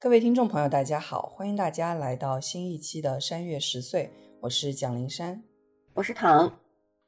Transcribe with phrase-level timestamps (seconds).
[0.00, 4.04] 各位听众朋友，大家好，欢迎大家来到新一期的《山月十岁》，
[4.40, 5.42] 我是蒋灵山，
[5.92, 6.48] 我是唐，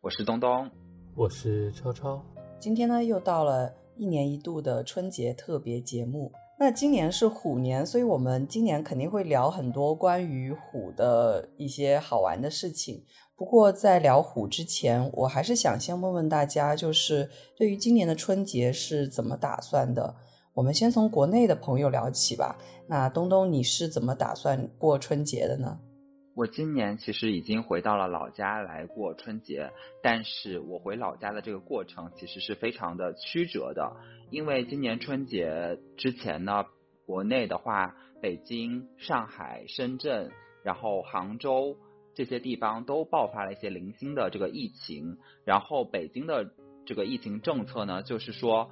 [0.01, 0.69] 我是东东，
[1.15, 2.21] 我是超超。
[2.59, 6.33] 今天呢，又到了一年一度的春节特别节目。
[6.59, 13.05] 那今年是虎年，所以我们今年肯定会聊很多关于虎的一些好玩的事情。
[13.37, 20.17] 不过在聊虎之前，我还是想先问问大家，就是对于今年的春节是怎么打算的？
[20.53, 22.59] 我们先从国内的朋友聊起吧。
[22.89, 25.79] 那东东，你是怎么打算过春节的呢？
[26.35, 29.71] 我今年其实已经回到了老家来过春节，
[30.03, 33.95] 但是我回老家的这个过程其实是非常的曲折的，
[34.31, 36.65] 因为今年春节之前呢，
[37.07, 40.33] 国内的话，北京、上海、深圳，
[40.65, 41.77] 然后杭州
[42.13, 46.51] 这些地方都爆发了一些零星的这个疫情，然后北京的
[46.87, 48.69] 这个疫情政策呢，就是说。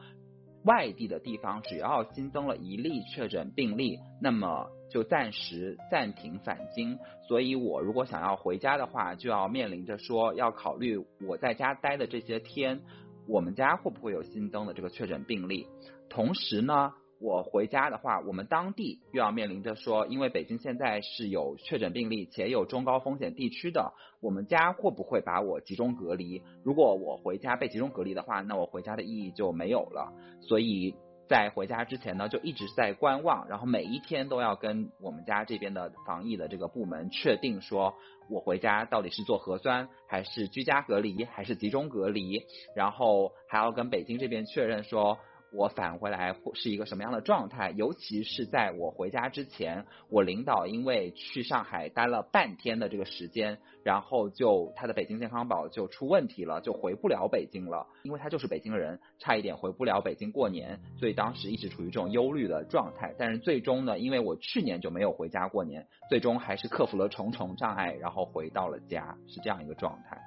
[0.64, 6.98] 外地的地方只要新增了一例确诊病例，那么就暂时暂停返京。
[7.26, 12.80] 所以我如果想要回家的话，就要面临着说要考虑我在家待的这些天，
[13.26, 15.66] 我们家会不会有新增的这个确诊病例。
[16.08, 16.92] 同时呢。
[17.20, 26.42] 我回家的话，我们当地又要面临着说，因为北京现在是有确诊病例且有中高风险地区的，我们家会不会把我集中隔离？
[26.62, 30.12] 如果我回家被集中隔离的话，那我回家的意义就没有了。
[30.40, 30.94] 所以
[31.28, 37.94] 在回家之前呢，就一直在观望，然后每一天都要跟我们家这边的防疫的这个部门确定，说
[38.30, 42.44] 我回家到底是做核酸，还是居家隔离，还是集中隔离，
[42.76, 45.18] 然后还要跟北京这边确认说。
[45.50, 47.70] 我返回来是一个什么样的状态？
[47.70, 57.86] 尤其是在我回家之前，我领导因为去上海待了半天的这个时间，然后就他的北京健康宝就出问题了，就回不了北京了。
[58.02, 63.14] 因为他就是北京人，差一点回不了北京过年，所以当时一直处于这种忧虑的状态。
[63.18, 70.20] 但是最终呢，因为我去年就没有回家过年，最终还是克服了重重障碍，然后回到了家，是这样一个状态。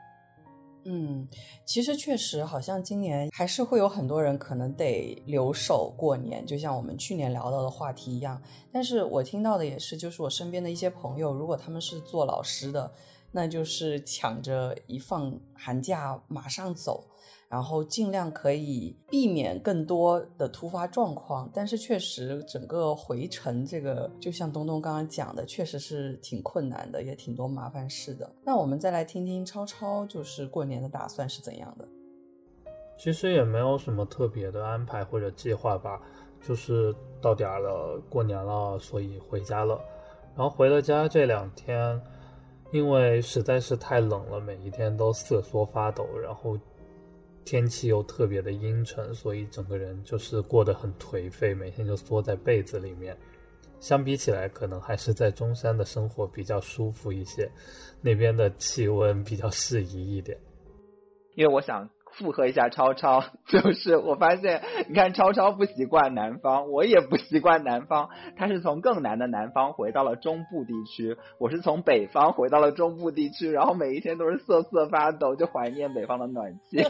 [0.83, 1.27] 嗯，
[1.65, 8.41] 其实确实好像今年还是会有很多人可能得留守过年，就像我们去年聊到的话题一样。
[8.71, 12.91] 但是我听到的也是，就是我身边的一些朋友，如果他们是做老师的，
[13.31, 17.05] 那就是抢着一放寒假马上走。
[17.49, 28.33] 然后尽量可以避免更多的突发状况，但是确实整个回程这个，就像东东刚刚讲的，确实是挺困难的，也挺多麻烦事的。
[28.45, 31.85] 那我们再来听听超超，就是过年的打算是怎样的？
[32.97, 36.01] 其实也没有什么特别的安排或者计划吧，
[36.41, 39.77] 就是到点了，过年了，所以回家了。
[40.37, 42.01] 然后回了家这两天，
[42.71, 46.57] 因为实在是太冷了，每一天都瑟缩发抖，然后。
[47.43, 53.17] 天气又特别的阴沉，所以整个人就是过得很颓废，每天就缩在被子里面。
[53.79, 57.49] 相比起来，可能还是在中山的生活比较舒服一些，
[58.01, 60.37] 那边的气温比较适宜一点。
[61.35, 68.09] 因为我想附和一下超超，就是我发现，你看超超不习惯南方，我也不习惯南方。
[68.37, 76.85] 他是从更南的南方回到了中部地区，我是从北方回到了中部地区，然后每一天都是瑟瑟发抖，就怀念北方的暖气。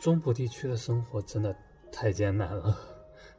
[0.00, 1.54] 中部地区的生活真的
[1.92, 2.76] 太艰难了，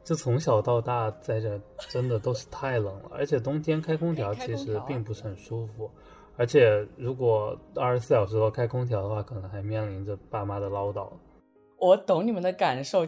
[0.04, 5.90] 就从小到大在这真的都是太冷了，而且冬天开空调其实并不是很舒服，
[6.36, 11.10] 而且如果二十四小时都开空调的话，可能还面临着爸妈的唠叨。
[11.78, 13.06] 我懂你们的感受，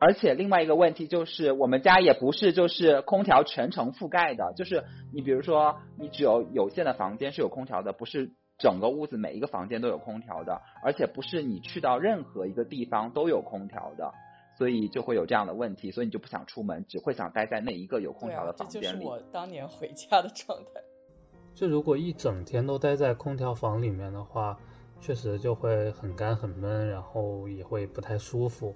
[0.00, 8.32] 而且另外一个问题就是，我们家也不是就是空调全程覆盖的，就是你比如说你只有有限的房间是有空调的，不是。
[8.62, 14.14] 整个屋子每一个房间都有空调的，而且不是你去到任何一个地方都有空调的，
[14.56, 18.86] 所以就会有这样的问题，所以你就不想出门，只会想待在那一个有空调的房间里。
[18.86, 20.80] 这就是我当年回家的状态。
[21.52, 24.56] 就如果一整天都待在空调房里面的话，
[25.00, 28.72] 确实就会很干很闷，然后也会不太舒服，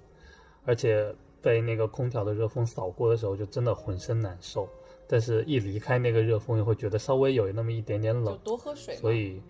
[0.65, 4.67] 而且被那个空调的热风扫过的时候，就真的浑身难受。
[5.07, 8.93] 但是一离开那个热风，又会觉得稍微有那么一点点冷，就多喝水。
[8.95, 9.41] 所以。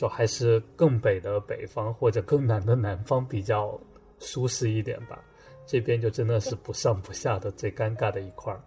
[0.00, 3.78] 就还是更北的北方或者更南的南方比较
[4.18, 5.22] 舒适一点吧，
[5.66, 8.58] 这边就真的是不上不下的最尴尬的一块儿。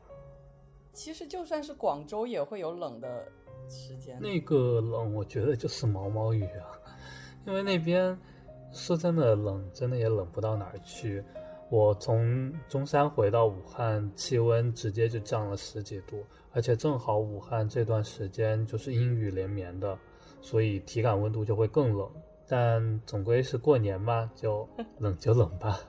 [0.93, 3.27] 其实就算是广州也会有冷的
[3.67, 4.15] 时间。
[4.21, 6.69] 那个冷，我觉得就是毛毛雨啊，
[7.47, 8.15] 因为那边
[8.71, 11.23] 说真的冷，真的也冷不到哪儿去。
[11.71, 19.97] 我从中山回到武汉，气温直接就降了十几度，而且正好武汉这段时间就是阴雨连绵的。
[20.43, 22.07] 所以体感温度就会更冷，
[22.47, 24.67] 但总归是过年嘛， 就
[24.99, 25.79] 冷就冷吧。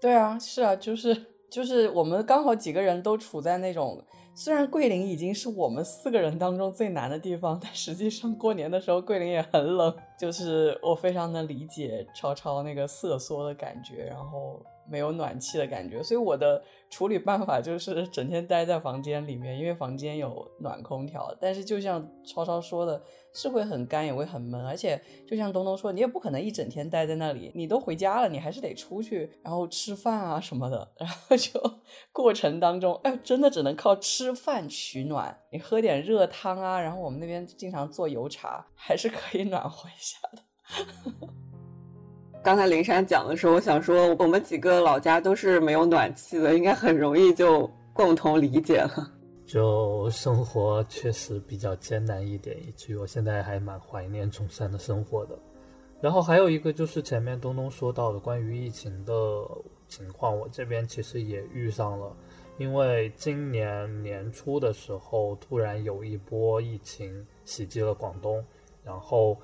[0.00, 4.00] 对啊，是啊，就是就是我们刚好几个人都处在那种。
[4.32, 9.94] 虽然桂林已经是我们四个人当中最难的地方，但实际上过年的时候桂林也很冷。
[10.18, 14.62] 就是我非常能理解超超那个瑟缩的感觉，然后。
[14.90, 21.32] 没有暖气的感觉，所以我的处理办法就是整天待在房间里面，因为房间有暖空调。
[21.40, 23.00] 但是就像超超说的，
[23.32, 24.66] 是会很干，也会很闷。
[24.66, 30.90] 而且就像东东说，你也不可能一整天待在那里，你都回家了，你还是得出去，然后吃饭啊什么的。
[30.98, 31.60] 然后就
[32.12, 35.38] 过程当中，哎，真的只能靠吃饭取暖。
[35.52, 40.42] 你喝点热汤啊，然后我们那边经常做油茶，还是可以暖和一下的。
[42.42, 49.12] 刚才灵山讲的时候，我想说，我们几个老家都是没有暖气的，应该很容易就共同理解了。
[49.44, 55.38] 就生活确实比较艰难一点，以至于我现在还蛮怀念中山的生活的。
[56.00, 59.14] 然后还有一个就是前面东东说到的关于疫情的
[59.86, 62.10] 情况，我这边其实也遇上了，
[62.56, 68.42] 因为今年年初的时候突然有一波疫情袭击了广东，
[68.82, 69.36] 然后。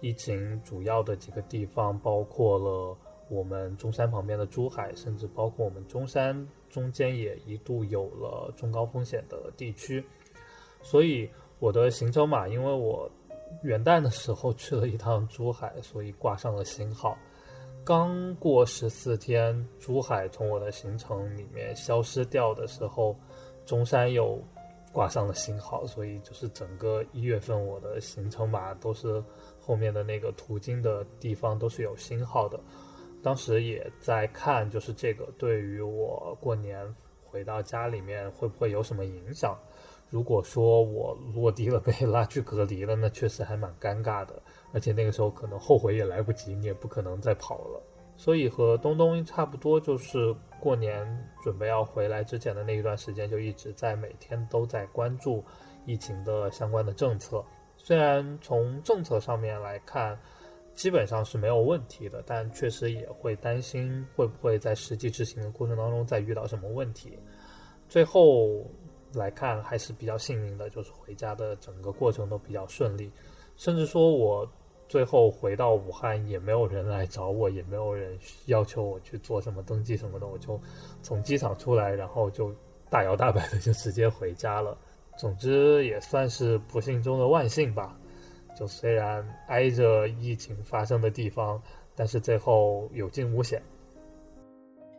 [0.00, 2.96] 疫情主要的几个地方包括了
[3.28, 10.02] 我们中山旁边的珠海，甚至包括我们中山中间也一度有了中高风险的地区。
[10.80, 11.28] 所以
[11.58, 13.10] 我的行程码，因为我
[13.62, 17.18] 元旦的时候去了一趟珠海，所以挂上了星号。
[17.84, 23.14] 刚过十四天，珠海从我的行程里面消失掉的时候，
[23.66, 24.40] 中山又
[24.92, 29.22] 挂上了星号，所以就是整个一月份我的行程码都是。
[29.68, 32.58] 后面的那个途经的地方都是有星号的，
[33.22, 36.82] 当时也在看，就是这个对于我过年
[37.22, 39.54] 回到家里面会不会有什么影响？
[40.08, 44.42] 如果说我落地了被拉去隔离了，那确实还蛮尴尬的，
[44.72, 47.82] 而且那个时候可能后悔也来不及，你也不可能再跑了。
[48.16, 51.06] 所以和东东差不多，就是过年
[51.44, 55.44] 准备要回来之前的那一段时间，就一直在每天都在关注
[55.84, 57.44] 疫情的相关的政策。
[57.88, 60.14] 虽然从政策上面来看，
[60.74, 67.18] 基本上是没有问题的，但确实也会担心会不会在实际执行的过程当中再遇到什么问题。
[67.88, 68.62] 最后
[69.14, 73.10] 来看还是比较幸运的，就是回家的整个过程都比较顺利，
[73.56, 74.46] 甚至说我
[74.86, 78.18] 最后回到武汉也没有人来找我，也没有人
[78.48, 80.60] 要求我去做什么登记什么的，我就
[81.02, 82.54] 从机场出来，然后就
[82.90, 84.76] 大摇大摆的就直接回家了。
[85.18, 87.98] 总之也算是不幸中的万幸吧。
[88.56, 91.60] 就虽然挨着疫情发生的地方，
[91.94, 93.62] 但是最后有惊无险。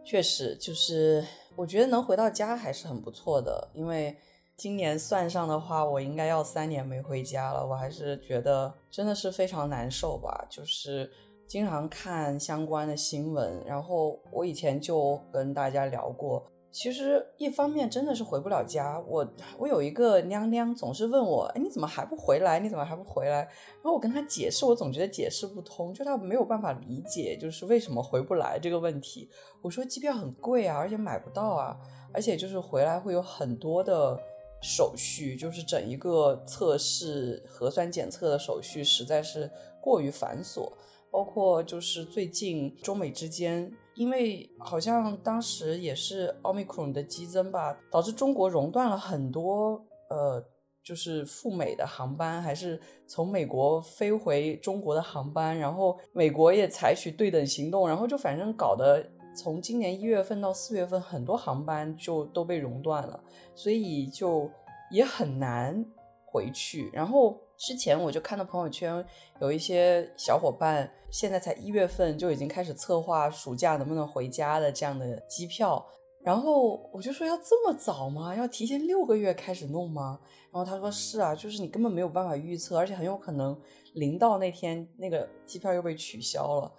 [0.06, 1.26] 确实，就是
[1.56, 3.70] 我觉得能回到家还是很不错的。
[3.74, 4.16] 因为
[4.56, 7.66] 今年算上的话，我应该要三年没回家了。
[7.66, 10.48] 我还是觉得真的是非常难受吧。
[10.50, 11.12] 就是
[11.48, 16.50] 经常看相关的新闻，然后我以前就跟大家聊过。
[16.72, 19.28] 其实一方面真的是回不了家，我
[19.58, 22.60] 我有一个娘娘总是问我，哎，你怎么还不回来？
[22.60, 23.38] 你怎么还不回来？
[23.38, 29.30] 然后我跟她解释，我总觉得解释不通，就她没有办法理解，就是为什么回不来这个问题。
[29.62, 31.76] 我说机票很贵啊，而且买不到啊，
[32.14, 34.20] 而且就是回来会有很多的
[34.62, 39.50] 手续，就是整一个测试核酸检测的手续实在是
[39.82, 40.72] 过于繁琐，
[41.12, 43.72] 包括就是最近中美之间。
[43.96, 50.42] 因为好像当时也是奥密克戎的激增吧，导致中国熔断了很多呃，
[50.82, 63.22] 就是赴美的航班，还是从美国飞回中国的航班，然后美国也采取对等行动，然后就反正搞得从今年一月份到四月份，很多航班就都被熔断了，
[63.54, 64.50] 所以就
[64.92, 65.86] 也很难
[66.26, 67.38] 回去，然后。
[67.60, 69.06] 之前我就看到朋友圈
[69.42, 75.86] 有一些小伙伴，现在才一月份就已经开始策划暑假能不能回家的这样的机票，
[76.24, 78.34] 然后我就说要这么早吗？
[78.34, 80.18] 要提前六个月开始弄吗？
[80.54, 83.60] 然后他说是啊，就是你根本没有办法预测，而且很有可能
[83.96, 86.72] 临到那天那个机票又被取消了。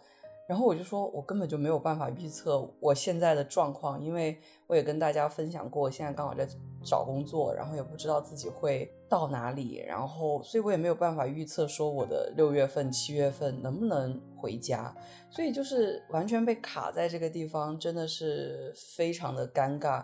[0.51, 6.45] 然后我就说，我根本就没有办法预测我现在的状况，因为我也跟大家分享过，我现在刚好在
[6.83, 14.93] 找工作，然后也不知道自己会到哪里，然后所以我也没有办法预测说我的六月份、七月份能不能回家，
[15.31, 20.03] 所以就是完全被卡在这个地方，真的是非常的尴尬。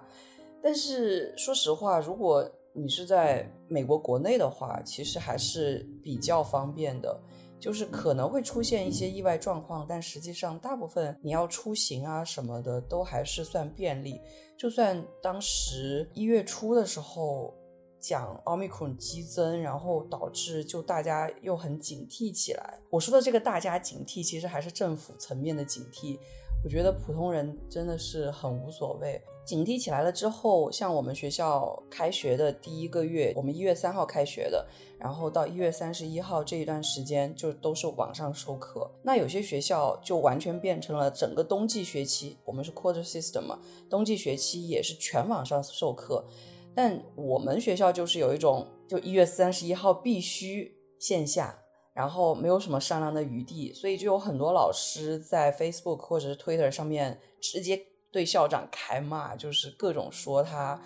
[0.63, 7.21] 但是说实话，如果你是在美国国内的话，其实还是比较方便的。
[7.59, 14.21] 就是可能会出现一些意外状况，但实际上大部分你要出行啊什么的都还是算便利。
[14.57, 17.55] 就算当时一月初的时候
[17.99, 22.79] 讲奥密克戎激增，然后导致就大家又很警惕起来。
[22.91, 26.19] 我说的这个大家警惕，其实还是政府层面的警惕。
[26.65, 29.21] 我觉得普通人真的是很无所谓。
[29.47, 34.67] 警惕起来了之后，像我们学校开学的第一个月，我们一月三号开学的，
[34.99, 38.91] 然后到一月三十一号这一段时间就都是网上授课。
[39.05, 46.27] 那有些学校就完全变成了整个冬季学期，我们是 quarter system 嘛，冬季学期也是全网上授课。
[46.75, 51.57] 但我们学校就是有一种，就一月三十一号必须线下，
[51.95, 57.81] 然后没有什么商量的余地，所以就有很多老师在 Facebook 或者是 Twitter 上面直接。
[58.17, 60.81] 对校长开骂，就是各种说他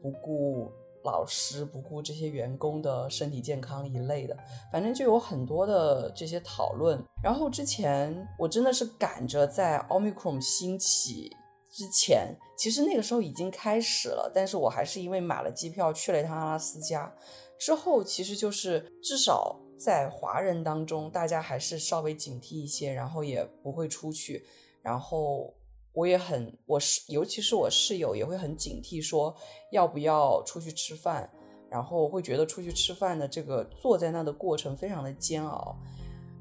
[0.00, 0.70] 不顾
[1.02, 4.36] 老师、不顾这些员工的身体健康一类的，
[4.70, 7.02] 反正就有很多的这些讨论。
[7.20, 11.28] 然后之前我真的是赶着在 Omicron 兴起
[11.72, 17.12] 之前，其实那个时候已经开始了，但是我还是因为买了机票去了一趟阿拉斯加。
[17.58, 24.46] 之后其实就是至少在华人当中，大家还是稍微警惕一些，然后也不会出去，
[24.82, 25.52] 然后。
[25.96, 29.34] 我也很，我是尤其是我室友也会很警惕，说
[29.72, 31.28] 要不要出去吃饭，
[31.70, 35.74] 然后会觉得出去吃饭的这个坐在那的过程非常的煎熬。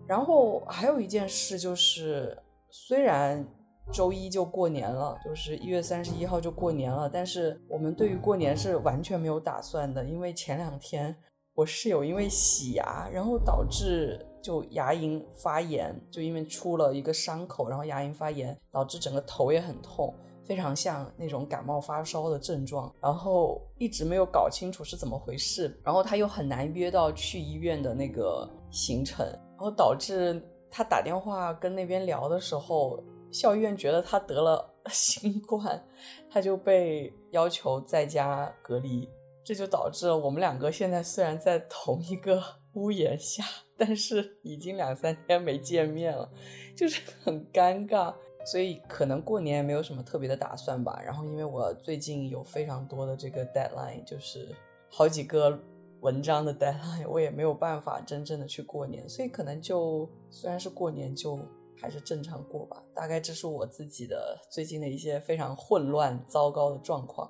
[0.05, 2.37] 然后还有一件事就是，
[2.69, 3.47] 虽然
[3.93, 11.15] 周一就过年了，就是一月三十一号就过年了，但是我们对于过年是完全没有打算的，因为前两天
[11.53, 14.19] 我室友因为洗牙，然后导致。
[14.45, 35.83] 就牙龈发炎，就因为出了一个伤口，然后牙龈发炎导致整个头也很痛，非常像那种感冒发烧的症状，然后一直没有搞清楚是怎么回事，然后他又很难约到去医院的那个行程，然后导致他打电话跟那边聊的时候，校医院觉得他得了 新冠，
[36.29, 39.09] 他就被要求在家隔离，
[39.43, 42.39] 这就导致了我们两个现在虽然在同一个
[42.73, 43.43] 屋檐下。
[43.77, 46.29] 但是已经两三天没见面了，
[46.75, 48.13] 就是 很尴尬，
[48.45, 51.01] 所以可能过年也没有什么特别的打算吧。
[51.03, 54.55] 然后因为我最近有非常多的这个 deadline，就是
[54.89, 55.59] 好几个
[56.01, 61.39] 文章的 deadline，我也没有办法真正的去过年，所以可能就虽然是过年，就
[61.81, 62.81] 还是正常过吧。
[62.93, 67.29] 大概这是我自己的最近的一些非常混乱、糟糕的状况。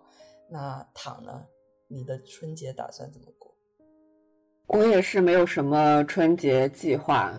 [0.49, 1.47] 那躺呢？
[1.87, 3.44] 你的春节打算怎么过？
[4.75, 7.31] 我也是没有什么春节计划，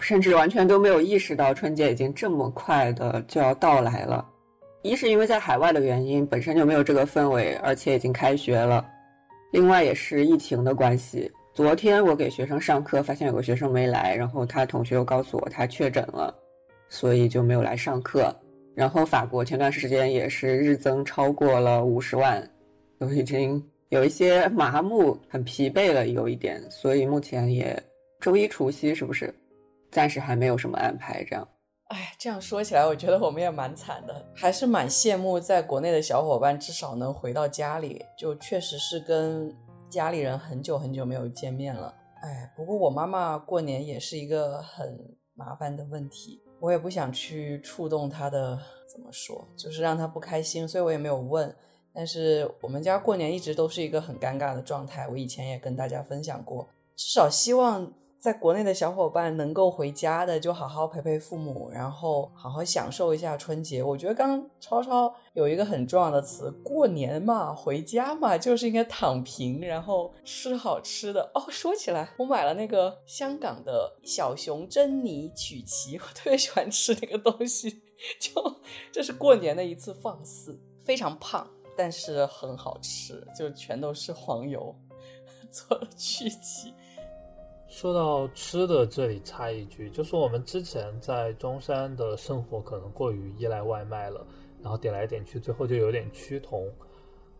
[0.00, 4.26] 甚至完全都没有意识到春节已经这么快的就要到来了。
[4.80, 8.82] 一是因为在海外的原因，本身就没有这个氛围，而且已经开学了；
[9.52, 11.30] 另外也是疫情的关系。
[11.52, 16.34] 昨天我给学生上课，发现有个学生没来，然后他同学又告诉我他确诊了，
[16.88, 18.34] 所以就没有来上课。
[18.74, 22.42] 然后法国前段时间也是日增超过了五十万，
[22.98, 23.62] 都已经。
[23.90, 27.82] 有一些麻木，很疲惫了，有一点，所以目前也
[28.20, 29.34] 周一除夕是不是？
[29.90, 31.48] 暂时还没有什么安排，这样。
[31.86, 39.50] 哎，这样说起来，我觉得我们也蛮惨的，还是蛮羡慕在国内的小伙伴，至少能回到家里，就确实是跟
[39.88, 41.94] 家里人很久很久没有见面了。
[42.20, 51.56] 哎，不过我妈妈过年也是一个很麻烦的问题，我也不想去触动她的，怎么说，就是让她不开心，所以我也没有问。
[51.98, 56.68] 但是我们家过年一直都是一个很尴尬的状态，我以前也跟大家分享过。
[56.94, 63.82] 至少希望在国内的小伙伴能够回家的，就好好陪陪父母，然后好好享受一下春节。
[63.82, 71.28] 我觉得刚刚超超有一个很重要的词，过年嘛，回家嘛，就是应该躺平，然后吃好吃的。
[71.34, 77.82] 哦，说起来，我买了那个香港的小熊珍妮曲奇，我特别喜欢吃那个东西，
[78.22, 78.32] 就
[78.92, 81.44] 这是过年的一次放肆，非常胖。
[81.78, 84.74] 但是很好吃，就全都是黄油
[85.48, 86.74] 做的曲奇。
[87.68, 94.26] 说到吃的，这里插一句，就是我们之前在中山的生活可能过于依赖外卖了，
[94.60, 96.68] 然后点来点去，最后就有点趋同。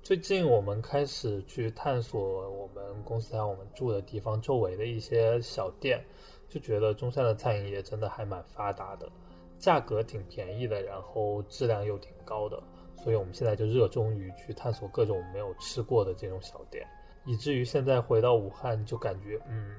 [0.02, 6.00] 最近我们开始去探索我们公司还有我们住的地方周围的一些小店，
[6.48, 9.10] 就觉得中山的餐饮业真的还蛮发达的，
[9.58, 12.62] 价格挺便宜的，然后质量又挺高的。
[13.02, 16.86] 所以我们现在就热衷于去探索各种没有吃过的这种小店，
[17.24, 19.76] 以至于现在回到武汉就感觉，嗯，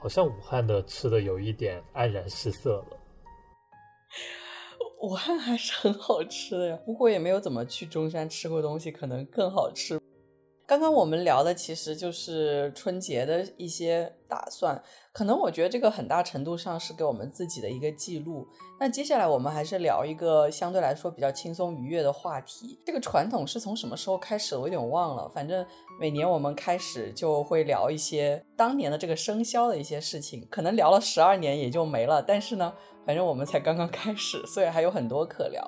[0.00, 2.96] 好像武汉的吃的有一点黯然失色了。
[5.02, 10.00] 武汉还是很好吃的呀，不过也没有怎么去中山吃过东西，可能更好吃。
[10.66, 18.48] 刚刚我们聊的其实就是春节的一些打算，可能我觉得这个很大程度上是给我们自己的一个记录。
[18.80, 22.80] 那接下来我们还是聊一个相对来说比较轻松愉悦的话题。
[22.86, 24.56] 这个传统是从什么时候开始？
[24.56, 25.28] 我有点忘了。
[25.28, 25.64] 反正
[26.00, 32.22] 每年我们开始就会聊一些当年的这个生肖的一些事情，可能聊了十二年也就没了。
[32.22, 32.72] 但是呢，
[33.04, 35.62] 反正我们才刚刚开始，所以还有很多可聊。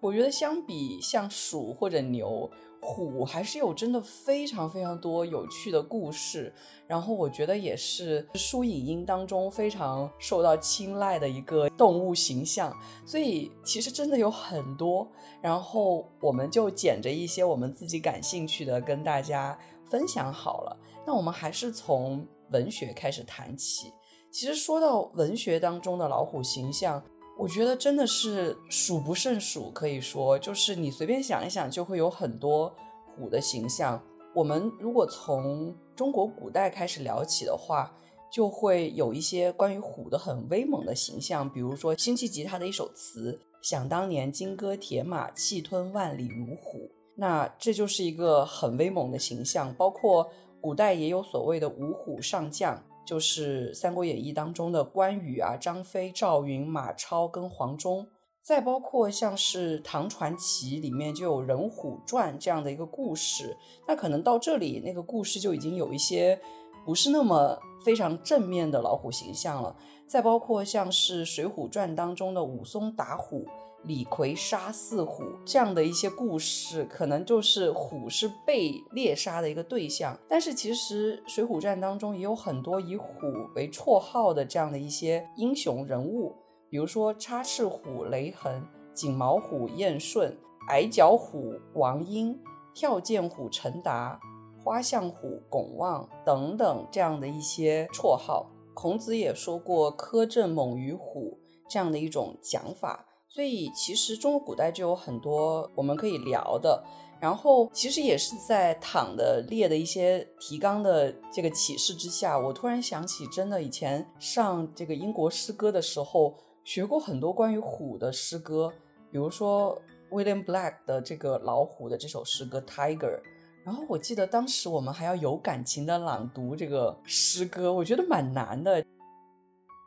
[0.00, 2.50] 我觉得相比像鼠或者牛。
[2.82, 6.50] 虎还是有真的非常非常多有趣的故事，
[6.86, 15.06] 然后我觉得也是书影音当中非常受到青睐的一个动物形象，所以其实真的有很多，
[15.42, 20.74] 然后我们就捡着一些我们自己感兴趣的跟大家分享好了。
[21.06, 23.92] 那我们还是从文学开始谈起。
[24.32, 27.02] 其实说到文学当中的老虎形象，
[27.40, 32.70] 我觉得真的是数不胜数，可以说就是你随便想一想，就会有很多
[33.16, 33.98] 虎的形象。
[34.34, 37.90] 我们如果从中国古代开始聊起的话，
[38.30, 49.72] 就会有一些关于虎的很威猛的形象，比如说辛弃疾他的一首词：“想当年金戈铁马，气吞万里如虎。”那这就是一个很威猛的形象。
[49.76, 50.30] 包括
[50.60, 52.84] 古代也有所谓的五虎上将。
[53.10, 58.06] 就是《三国演义》当中的关羽啊、张飞、赵云、马超跟黄忠，
[58.40, 63.56] 再包括像是唐传奇里面就有《人虎传》这样的一个故事，
[63.88, 66.40] 那可能到这里那个故事就已经有一些
[66.86, 69.74] 不是那么非常正面的老虎形象了。
[70.06, 73.44] 再包括像是《水浒传》当中的武松打虎。
[73.84, 80.18] 李逵杀四虎这样的一些故事，可能就是虎是被猎杀的一个对象。
[80.28, 83.06] 但是其实《水浒传》当中也有很多以虎
[83.54, 86.34] 为绰号的这样的一些英雄人物，
[86.68, 90.36] 比如说插翅虎雷横、锦毛虎燕顺、
[90.68, 92.38] 矮脚虎王英、
[92.74, 94.20] 跳涧虎陈达、
[94.62, 98.46] 花象虎巩旺等等这样的一些绰号。
[98.74, 103.06] 孔子也说过“苛政猛于虎”这样的一种讲法。
[103.32, 106.82] 所以其实中国古代就有很多我们可以聊的，
[107.20, 118.72] 然后其实也是在躺的列的一些提纲的这个启示之下，我突然想起，真的以前上这个英国诗歌的时候学过很多关于虎的诗歌，
[119.12, 123.20] 比如说 William Black 的这个老虎的这首诗歌 Tiger，
[123.64, 128.84] 然后我记得当时我们还要有感情的朗读这个诗歌，我觉得蛮难的。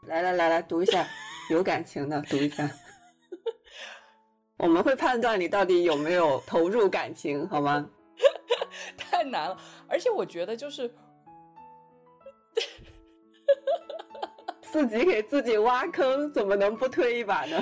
[0.07, 1.05] 来来来来，读一下，
[1.49, 2.69] 有感情的读一下。
[4.63, 7.85] 我们会判断你到底有没有投入感情，好吗？
[8.95, 9.57] 太难了，
[9.89, 10.89] 而且我觉得就是
[14.71, 17.61] 自己给自己挖坑，怎么能不推一把呢？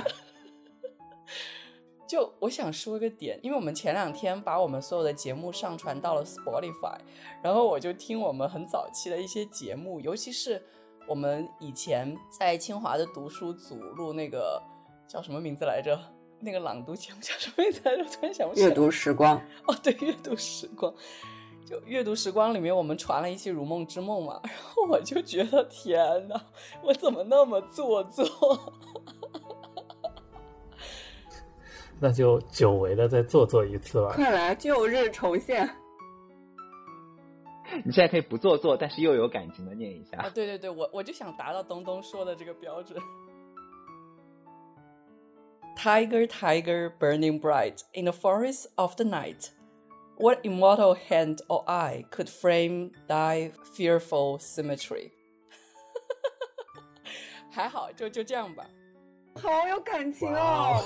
[2.08, 7.00] 就我想说一个点，因为我们前两天把我们所有的节目上传到了 Spotify，
[7.42, 10.62] 然后我就听我们很早期的一些节目，尤其是
[11.08, 14.62] 我们以前在清华的读书组录那个
[15.08, 16.00] 叫什么名字来着？
[16.42, 17.82] 那个朗读节目叫什么名字？
[17.88, 18.68] 我突然想不起来。
[18.68, 19.40] 阅读时光。
[19.66, 20.92] 哦，对，阅读时光。
[21.66, 26.42] 就阅读时光里面，我们传了一期《如梦之梦》嘛，然后我就觉得天哪，
[26.84, 28.28] 我怎么那么做作？
[32.00, 34.14] 那就久违的再做作一次吧。
[34.16, 35.70] 快来，旧日重现。
[37.86, 40.18] 你现在可以不做作，但是又有感情的念一下。
[40.18, 43.00] 啊，对对对，我我就想达到东东说的这个标准。
[45.81, 49.51] Tiger, tiger, burning bright in the forest of the night,
[50.17, 55.11] what immortal hand or eye could frame thy fearful symmetry？
[57.51, 58.67] 还好，就就这样吧。
[59.35, 60.83] 好有感情哦！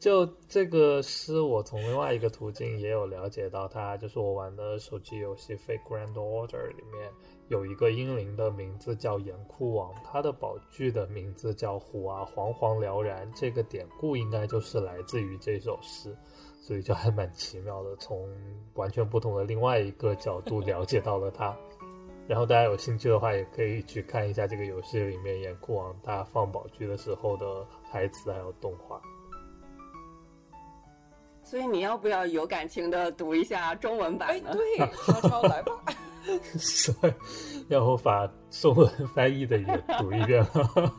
[0.00, 7.10] 就这个诗，我从另外一个途径也有了解到，它就是我玩的手机游戏《Fate Grand Order》里面。
[7.49, 13.27] 有一个英灵的名字叫严酷王，他的宝具的名字叫虎啊，煌煌燎然。
[13.35, 16.15] 这个典故应该就是来自于这首诗，
[16.61, 18.29] 所以就还蛮奇妙的，从
[18.75, 21.57] 完全不同的另外一个角度了解到了它。
[22.27, 29.01] 然后大家有兴趣的话，也可以去看一下这个游戏里面严酷王他放宝具的时候的台词还有动画。
[31.41, 34.51] 所以你要不要有感情的读一下中文版呢？
[34.51, 34.77] 哎，对，
[35.11, 35.73] 悄悄来吧。
[36.57, 36.93] 是，
[37.69, 40.93] 要我把中文翻译的也读一遍了。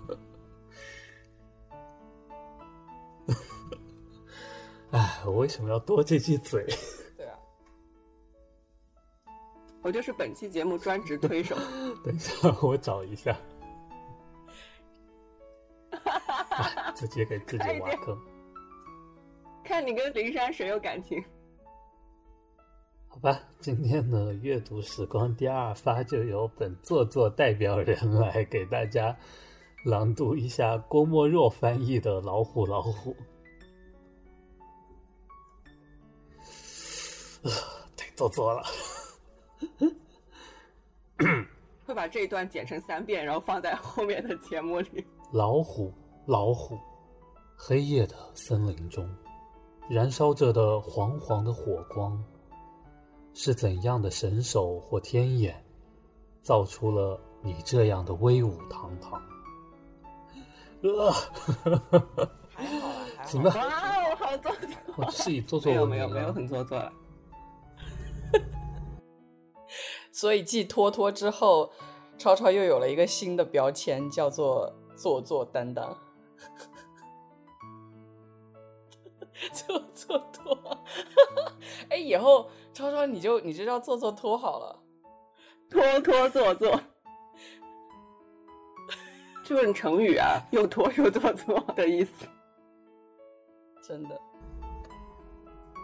[4.92, 6.66] 哎，我为什么要多这句嘴？
[7.16, 7.38] 对啊，
[9.82, 11.54] 我就是本期节目专职推手。
[12.04, 13.36] 等一下，我找一下。
[16.96, 18.18] 直接给自己挖坑。
[19.64, 21.24] 看你跟灵山谁有感情？
[23.22, 29.14] 好吧，今天的，阅读时光第二发就由本作作代表人来给大家
[29.84, 33.14] 朗读一下郭沫若翻译的《老虎老虎》。
[37.46, 37.52] 啊
[37.94, 38.62] 太做作了，
[41.84, 45.04] 会把这一段剪成三遍，然后放在后面的节目里。
[45.30, 45.92] 老虎
[46.24, 46.78] 老虎，
[47.54, 49.06] 黑夜的森林中，
[49.90, 52.18] 燃烧着的黄黄的火光，
[53.32, 55.54] 是怎样的神手或天眼，
[56.40, 59.22] 造出了你这样的威武堂堂？
[60.82, 63.24] 呃，还好啊，还好。
[63.26, 63.50] 怎么？
[63.50, 64.68] 哇哦，好做作！
[64.96, 66.92] 我自己做作没有没有没有很做作了。
[70.12, 71.70] 所以继托托之后，
[72.18, 75.96] 超超又有了一个新的标签，叫做做作担当。
[79.52, 80.78] 做作托，
[81.88, 84.82] 哎，以后超超你就你就叫做做托好了。
[85.70, 86.80] 拖拖做做，
[89.44, 92.26] 就是成语啊，又拖又做作的意思。
[93.80, 94.20] 真的，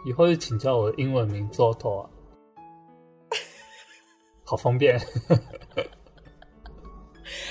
[0.05, 2.09] 以后就请叫我的英文名 Zoto 啊，
[4.43, 4.99] 好方便。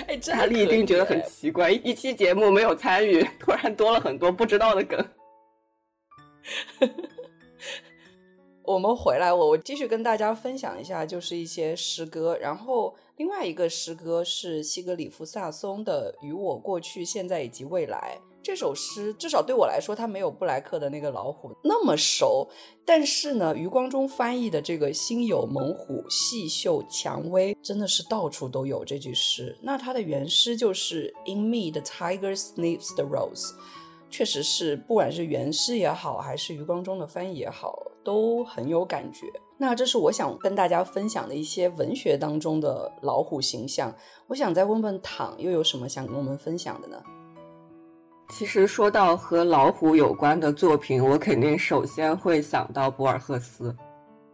[0.06, 5.08] 哎，这大力一定觉得很奇怪，一期节目没有参与，突然多了很多不知道的梗。
[8.66, 12.36] 我们回来，我我继续跟大家分享一下，就是一些诗歌。
[12.36, 18.18] 然后另外一个诗歌是西格里夫萨松的《与我过去、现在以及未来》。
[18.42, 22.48] 这首诗至少对我来说，它没有布莱克的那个老虎那么熟。
[22.84, 29.56] 但是呢，余光中翻译的这个“心有猛虎，细嗅蔷薇”，真的是到处都有这句诗。
[29.62, 33.52] 那它的原诗就是 “In me the tiger sniffs the rose”。
[34.10, 37.76] 确实是，不管是原诗也好，还是余光中的翻译也好，
[38.06, 39.26] 都很有感觉。
[39.58, 43.92] 那这是我想跟大家分享的一些文学当中的老虎形象。
[44.28, 47.02] 我想再问问躺，又有什么想跟我们分享的呢？
[48.28, 53.74] 其实说到和老虎有关的作品，我肯定首先会想到博尔赫斯，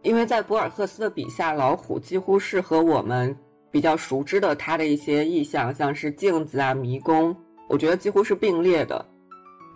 [0.01, 3.35] 因为在博尔赫斯的笔下，老虎几乎是和我们
[3.71, 7.35] 比较熟知的他的一些意象，像是镜子啊、迷宫，
[7.69, 9.05] 我觉得几乎是并列的。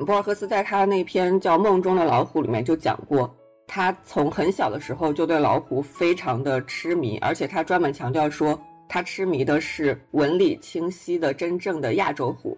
[0.06, 3.34] 博尔赫斯在他那篇叫《梦中的老虎》里面就讲过，
[3.68, 12.58] 他从很小的时候就对老虎非常的痴迷，而且他专门强调说，他痴迷的是纹理清晰的真正的亚洲虎。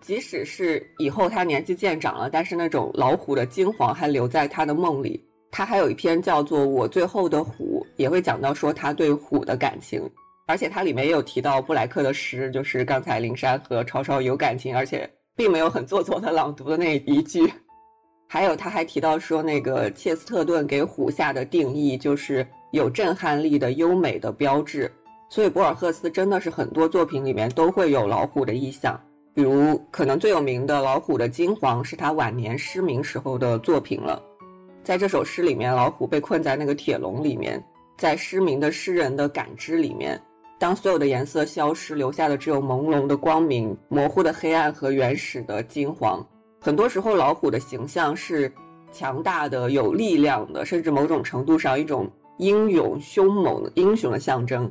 [0.00, 5.22] 即使是以后他年纪渐长了，但是那种老虎的金黄还留在他的梦里。
[5.50, 10.02] 他还有一篇叫做《我最后的虎》，也会讲到说他对虎的感情，
[10.46, 17.50] 而且它里面也有提到布莱克的诗，就是刚才灵珊和超超有感情，而且并没有很做作的朗读的那一句。
[18.28, 24.90] 还有他还提到说，那个切斯特顿给虎下的定义就是有震撼力的优美的标志，
[25.28, 29.00] 所以博尔赫斯真的是很多作品里面都会有老虎的意象。
[29.32, 34.22] 比如，可能最有名的《老虎的金黄》是他晚年失明时候的作品了。
[34.82, 37.62] 在这首诗里面，老虎被困在那个铁笼里面，
[37.98, 40.18] 在失明的诗人的感知里面，
[40.58, 46.26] 当所有的颜色消失，留下的只有朦胧的光明、模糊的黑暗和原始的金黄。
[46.66, 48.52] 很多时候，老虎的形象是
[48.90, 54.68] 强大的、有力量的，甚至某种程度上一种英勇、凶猛的英雄的象征。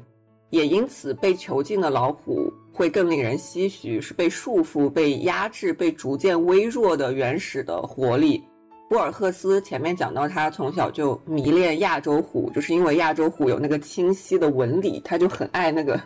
[0.50, 2.52] 也因此，被囚禁的老虎。
[2.74, 8.44] 会更令人唏嘘，是被束缚、被压制、被逐渐微弱的原始的活力。
[8.90, 15.98] 博尔赫斯前面讲到，他从小就迷恋亚洲虎，就是因为亚洲虎有那个清晰的纹理，他就很爱那个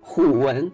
[0.00, 0.72] 虎纹。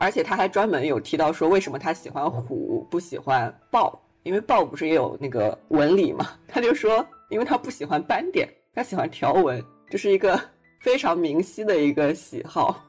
[0.00, 4.00] 而且他还专门有提到说，为什么他喜欢虎，不喜欢豹？
[4.22, 6.30] 因为豹不是也有那个纹理嘛？
[6.48, 10.40] 他就说，因为他不喜欢斑点，他喜欢条纹，这是一个
[10.80, 12.82] 非常明晰的一个喜好。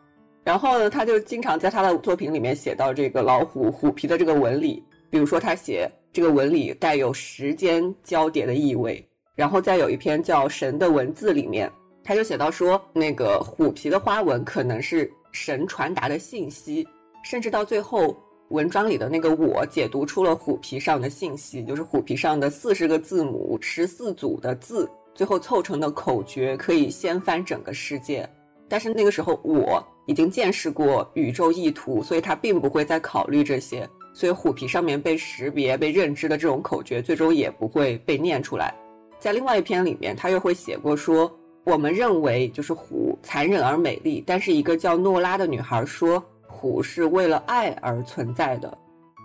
[0.43, 9.05] 然后呢，他就经常在他的作品里面写到这个老虎虎皮的这个纹理，比如说他写这个纹理带有时间交叠的意味。
[9.35, 11.71] 然后再有一篇叫《神的文字》里面，
[12.03, 16.87] 他就写到说，那个虎皮的花纹可能是神传达的信息，
[17.23, 18.15] 甚至到最后
[18.49, 28.27] 文章里的那个我解读出了虎皮上的信息，就是虎皮上的四十个字母、十四组的字，最后凑成的口诀可以掀翻整个世界。
[28.67, 29.83] 但是那个时候我。
[30.07, 38.73] 已经见识过宇宙意图，所以他并不会再考虑这些，所以虎皮上面被识别、被认知的这种口诀，最终也不会被念出来。
[39.19, 41.31] 在另外一篇里面，他又会写过说，
[41.63, 46.21] 我们认为就是虎残忍而美丽，但是一个叫诺拉的女孩说，
[46.61, 48.77] 虎是为了爱而存在的。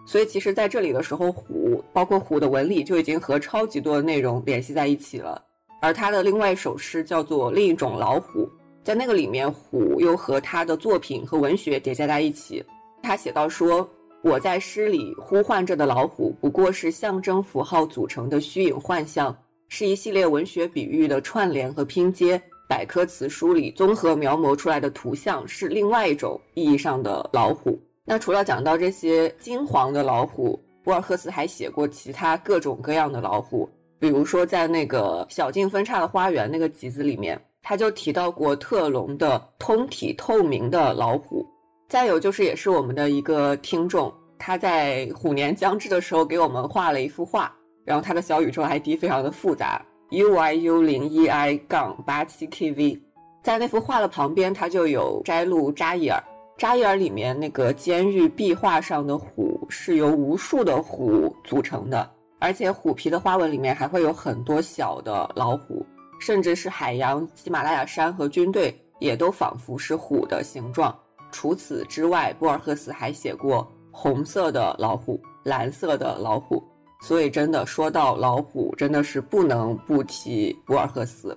[0.07, 5.44] 所以其实在这里的时候，虎包括虎的纹理就已经和超级多的内容联系在一起了。
[5.83, 8.40] 而他的另外一首诗叫做《另一种老虎》。
[8.83, 12.64] 在那个里面，虎又和他的作品和文学叠加在一起。
[13.03, 13.87] 他写到说
[14.25, 19.37] ：“我在诗里呼唤着的老虎，不过是象征符号组成的虚影幻象，
[19.68, 22.40] 是一系列文学比喻的串联和拼接。
[22.68, 27.79] 百科词书里综合描摹出来的图像，是另外一种意义上的老虎。
[28.05, 41.44] 那除了讲到这些金黄的老虎，博尔赫斯还写过其他各种各样的老虎，比如说在那个小径分叉的花园那个集子里面，他就提到过特隆的通体透明的老虎。
[41.88, 47.52] 再有就是，也是我们的一个听众，他在虎年将至的时候给我们画了一幅画，
[47.85, 53.02] 然后他的小宇宙 ID 非常的复杂，U I U 零一 I 杠八七 K V，
[53.42, 56.22] 在那幅画的旁边，它就有摘录扎伊尔。
[56.58, 65.84] 扎伊尔里面那个监狱壁画上的虎是由无数的虎组成的，而且虎皮的花纹里面还会有很多小的老虎，
[66.18, 70.96] 甚至是海洋、喜马拉雅山和军队也都仿佛是虎的形状。
[71.30, 76.64] 除此之外，博尔赫斯还写过红色的老虎、蓝色的老虎，
[77.00, 81.37] 所以真的说到老虎，真的是不能不提博尔赫斯。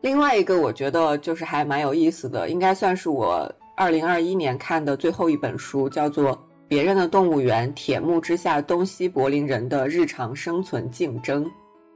[0.00, 3.50] 另外一个，我觉得就是还蛮有意思的，应该算是我。
[3.74, 6.36] 二零二一年看的最后一本书叫做
[6.68, 11.44] 《别人的动物园：铁幕之下东西柏林人的日常生存竞争》，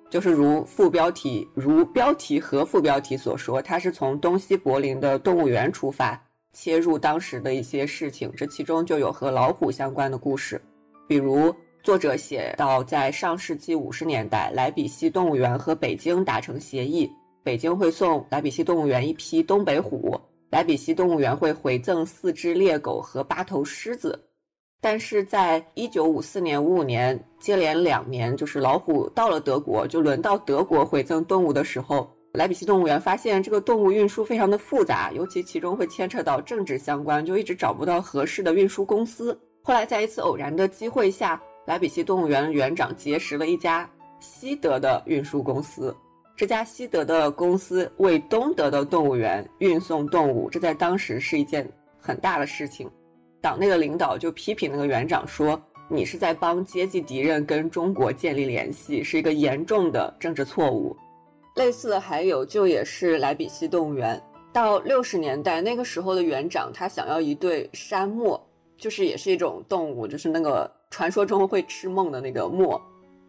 [0.08, 6.20] 就是如副标题、如标题和副标题所说，它是从东西柏林的动物园出发，
[6.54, 8.32] 切入当时的一些事情。
[8.34, 10.60] 这其中就有和老虎相关的故事，
[11.06, 11.54] 比如
[11.86, 17.08] 作者写到，在上世纪五十年代，莱比锡动物园和北京达成协议，
[17.44, 20.20] 北京会送莱比锡动物园一批东北虎。
[20.50, 24.20] 莱比锡动物园会回赠四只猎狗和八头狮子，
[24.80, 39.40] 但是在一九五四年、五五年接连两年，就是老虎到了德国，就轮到德国回赠动物的时候，莱比锡动物园发现这个动物运输非常的复杂，尤其其中会牵扯到政治相关，就一直找不到合适的运输公司。
[39.62, 43.88] 后来在一次偶然的机会下，莱比锡动物园园长结识了一家
[44.20, 45.94] 西德的运输公司。
[46.36, 52.88] 这家西德的公司为东德的动物园运送动物，这在当时是一件很大的事情。
[53.40, 60.96] 党内的领导就批评那个园长说：“你是在帮阶级敌人跟中国建立联系，是一个严重的政治错误。”
[61.56, 64.22] 类似的还有，就也是莱比锡动物园。
[64.52, 68.38] 到六十年代，那个时候的园长他想要一对山漠，
[68.76, 72.80] 就是也是一种动物，就是那个传说中会吃梦的那个墨。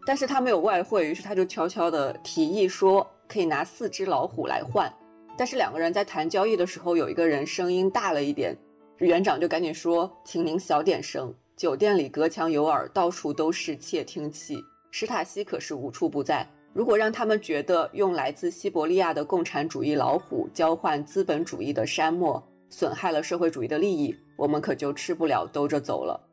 [0.06, 4.92] 但是他没有外汇，于是他就悄悄地提议说可以拿四只老虎来换。
[5.38, 8.58] 但是两个人在谈交易的时候，有一个人声音大了一点，
[9.00, 14.64] 园长就赶紧说：“请您小点声，酒店里隔墙有耳，到处都是窃听器。
[14.90, 16.48] 史塔西可是无处不在。
[16.74, 26.24] 如果让他们觉得用来自西伯利亚的共产主义老虎交换资本主义的山漠，损害了社会主义的利益，我们可就吃不了兜着走了。”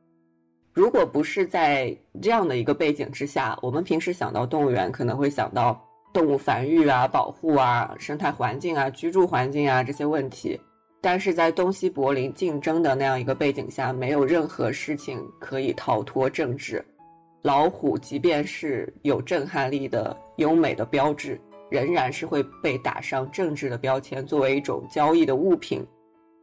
[0.75, 5.81] 如果不是在这样的一个背景之下，我们平时想到动物园，可能会想到
[6.13, 10.61] 动物繁育啊、保护啊、生态环境啊、居住环境啊这些问题。
[11.01, 16.85] 但是在东西柏林竞争的那样一个背景下，没有任何事情可以逃脱政治。
[17.43, 25.87] 老虎即便是有震撼力的优美的标志，仍然是会被打上政治的标签，作为一种交易的物品。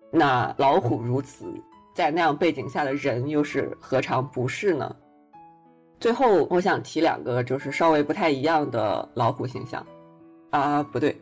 [0.09, 1.47] 那老虎如此。
[1.93, 4.95] 在那样背景下的人又是何尝不是呢？
[5.99, 9.85] 最后，我想提两个就是稍微不太一样的老虎形象，
[10.49, 11.15] 啊，不对，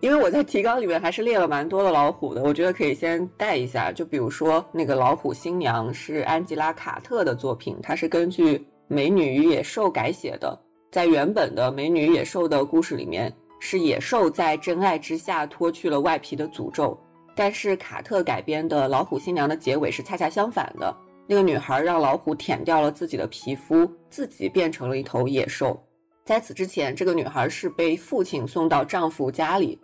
[0.00, 3.92] 因为我在提纲里面还是列了蛮多的老虎的，我觉得可以先带一下。
[3.92, 8.56] 就比如说那个老虎新娘是安吉拉·卡特的作品，它是根据
[8.88, 10.58] 《美女与野兽》改写的。
[10.90, 16.98] 在原本的《美女与野兽》的故事里面，是野兽在真爱之下脱去了外皮的诅咒。
[17.34, 20.94] 但是卡特改编的《老虎新娘》的结尾是恰恰相反的，
[21.26, 25.76] 那个女孩让老虎舔掉了自己的皮肤，自己变成了一头野兽。
[26.24, 29.78] 在此之前，这个女孩是被父亲送到丈夫家里，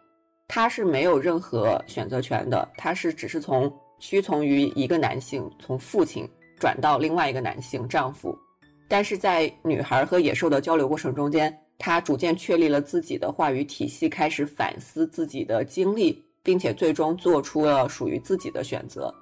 [0.48, 6.26] 她是没有任何选择权的，她是只是从屈从于一个男性，从父亲
[6.58, 8.34] 转到另外一个男性丈夫。
[8.88, 16.24] 但是在女孩和野兽的交流过程中间，她逐渐确立了自己的话语体系，开始反思自己的经历。
[16.42, 19.12] 并且最终做出了属于自己的选择。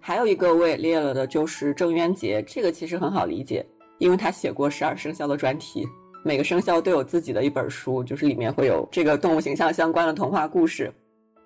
[0.00, 2.42] 还有一个我也列了的，就是郑渊洁。
[2.42, 3.66] 这个其实很好理解，
[3.98, 5.86] 因为他写过十二生肖的专题，
[6.24, 10.92] 每个生肖都有自己的一本书，就是里面会有这个动物形象相关的童话故事。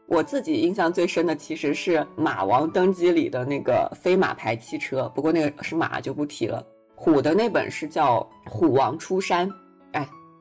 [0.07, 6.63] 我自己印象最深的其实是《马王登基》里的那个飞马牌汽车，不过那个是马就不提了。
[6.95, 8.21] 虎的那本是叫
[8.51, 9.49] 《虎王出山》。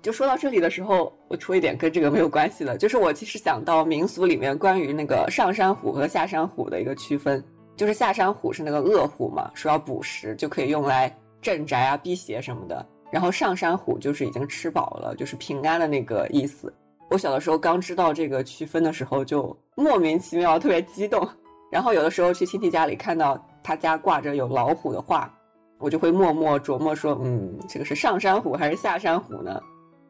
[0.01, 7.43] 就说到这里的时候，我出一点跟这个没有关系的，就是我其实想到民俗里面关于那个上山虎和下山虎的一个区分，
[7.75, 16.73] 就是下山虎是那个恶虎嘛，说要捕食就可以用来镇宅啊、辟邪什么的，然后上山虎就是已经吃饱了，就是平安的那个意思。
[17.11, 21.27] 我小的时候刚知道这个区分的时候，就莫名其妙特别激动，
[21.71, 25.31] 然后有的时候去亲戚家里看到他家挂着有老虎的画，
[25.77, 29.61] 我就会默默琢磨说，嗯，这个是上山虎还是下山虎呢？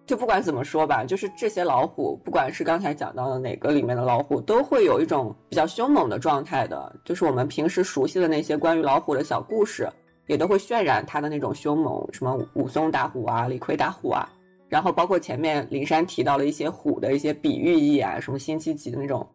[0.06, 6.94] 就不管怎么说吧，就是这些老虎，不管是刚才讲到的哪个里面的老虎，都会有一种比较凶猛的状态的。
[7.06, 9.88] 就是我们平时熟悉的那些关于老虎的小故事，
[10.28, 14.28] 也都会渲染它的那种凶猛，什么武松打虎啊，李逵打虎啊。
[14.68, 19.26] 然后包括前面灵山提到了一些虎的一些比喻意啊，什么辛弃疾的那种，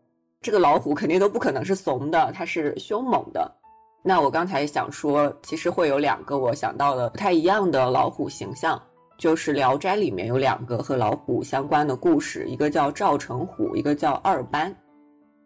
[0.43, 3.51] 这个老虎肯定都不可能是怂的，它是凶猛的。
[4.03, 8.81] 那我刚才想说，其实会有两个我想到的不太一样的老虎形象。
[9.19, 14.75] 就是《聊斋》里面有两个和老虎相关的故事，一个叫赵成虎，一个叫二班。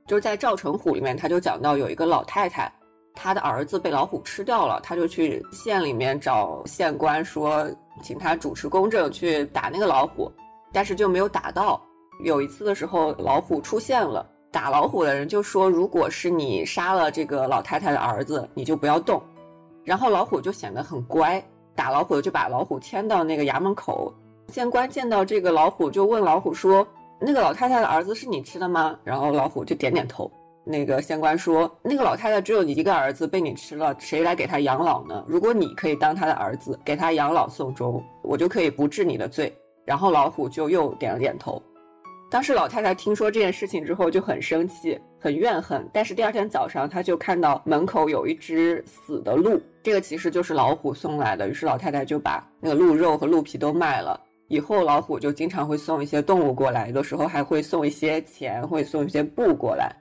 [0.07, 2.73] 就是在赵成虎里面，他就讲到有一个老太太，
[3.15, 7.71] 她的儿子被老虎吃掉了，他就去县里面找县官说，
[8.03, 10.33] 请他主持公正去打那个老虎，
[10.73, 11.81] 但是就没有打到。
[12.25, 19.23] 有一次的时候，老虎出现了，打老虎的人就说，如果是你杀了这个老太太的儿子，你就不要动。
[19.85, 21.43] 然后老虎就显得很乖。
[21.81, 24.13] 打老虎就把老虎牵到那个衙门口，
[24.49, 26.87] 县官见到这个老虎就问老虎说
[27.19, 30.31] ：“那个老太太的儿子是你吃的吗？”然后老虎就点点头。
[30.63, 35.25] 那个县官说：“那个老太太只有你一个儿子被你吃了，谁来给他养老呢？
[35.27, 39.51] 如果你可以当他的儿子，给他养老送终，我就可以不治你的罪。”
[39.87, 41.63] 然后老虎就又点了点头。
[42.31, 45.85] 当时老太太听说这件事情之后就很生气，很怨恨。
[45.93, 51.49] 但是第二天早上，她就看到门口有一只死的鹿，这个其实就是老虎送来的。
[51.49, 54.21] 于是老太太就把那个鹿肉和鹿皮都卖了。
[54.47, 59.93] 以后老虎就经常会送一些动物过来，有的时候还会送一些钱，会送一些布过来，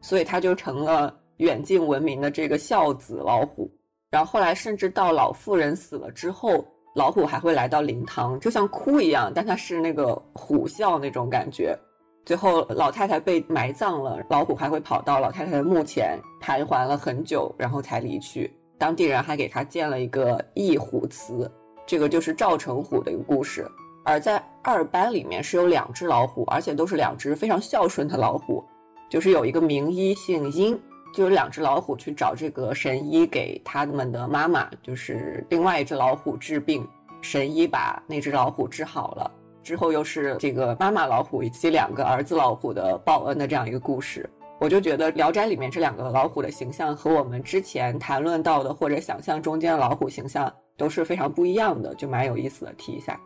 [0.00, 3.70] 所以它就成了远近闻名的这个孝子老虎。
[4.10, 6.66] 然后后来甚至到老妇人死了之后。
[6.96, 11.78] 老虎还会来到灵堂，就像哭一样，但它是那个虎啸那种感觉。
[12.24, 18.50] 最后老太太被埋葬了，老虎还会跑到老太太的墓前盘桓了很久，然后才离去。
[18.78, 21.50] 当地人还给他建了一个义虎祠，
[21.86, 23.70] 这个就是赵成虎的一个故事。
[24.02, 28.64] 而在二班里面是有两只老虎，而且都是两只非常孝顺的老虎，
[29.10, 30.80] 就是有一个名医姓殷。
[31.16, 36.86] 就有两只老虎去找这个神医给他们的妈妈，就是另外一只老虎治病，
[37.22, 39.30] 神医把那只老虎治好了。
[39.62, 44.28] 之后又是这个妈妈老虎以及两个儿子老虎的报恩的这样一个故事。
[44.60, 52.74] 我就觉得《聊斋》里面这两个老虎的形象和我们之前谈论到的或者想象中间的老虎形象都是非常不一样的，就蛮有意思的。
[52.74, 53.18] 提一下。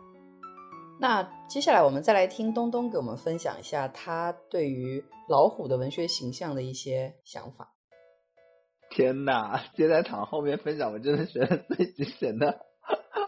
[0.97, 7.70] 那接下来我们再来听东东给我们分享一下他对于老虎的文学形象的一些想法。
[8.91, 12.59] 天呐， 接在躺后面分享，我真的觉得自己显得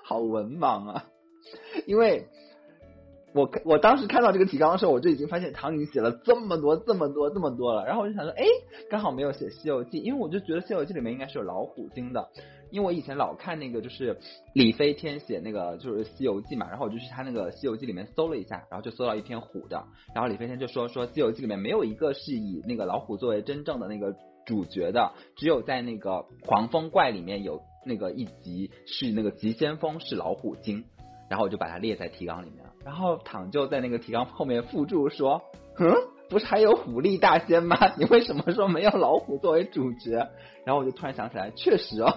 [0.04, 1.06] 好文盲啊！
[1.88, 2.28] 因为
[3.34, 7.86] 我我当时看到这个提纲的时候，我就已经发现唐颖写了这么多、这么多、这么多了。
[7.86, 8.45] 然后我就想说，哎，
[8.91, 12.30] 刚好没有写《西游记》，因为我就觉得《西游记》里面应该是有老虎精的。
[12.69, 14.17] 因为我以前老看那个，就是
[14.54, 19.84] 李飞天写那个就是《西游记》嘛，然后我就去他那个《西游记》里面搜了一下，然后就搜到一篇虎的。
[20.13, 24.15] 然后李飞天就说说《西游记》里面没有一个是以那个老虎作为真正的那个。
[24.45, 30.84] 主角的只有在那个黄风怪里面有那个一集是那个急先锋是老虎精，
[31.29, 32.71] 然后我就把它列在提纲里面了。
[32.86, 35.41] 然后躺就在那个提纲后面附注说
[35.79, 35.93] ：“嗯，
[36.29, 37.77] 不是还有虎力大仙吗？
[37.97, 40.12] 你为什么说没有老虎作为主角？”
[40.65, 42.13] 然后我就突然想起来，确实哦，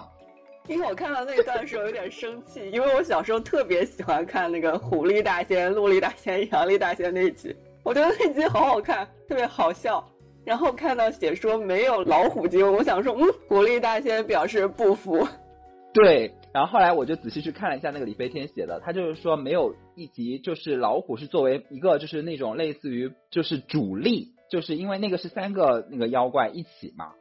[0.67, 10.05] 因为我看到那段的时候有点生气，因为我小时候特别喜欢看那个虎力大仙、鹿力大仙、羊力大仙那一集，我觉得那集好好看，特别好笑。
[10.47, 15.27] 然后看到写说没有老虎精，我想说，嗯，狐狸大仙表示不服。
[15.93, 27.11] 对，然后后来我就仔细去看了一下那个李飞天写的，他就是说没有一集就是老虎是作为一个就是那种类似于就是主力，就是因为那个是三个那个妖怪一起嘛，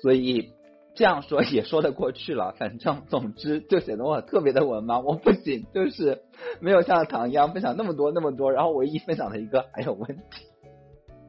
[0.00, 0.48] 所以
[0.94, 2.54] 这样说也说得过去了。
[2.58, 6.22] 反正总之就显得我特别的文盲，我不仅就是
[6.60, 10.46] 没有像唐一样分享那么多那么多，然后唯一分享的一个还有问题。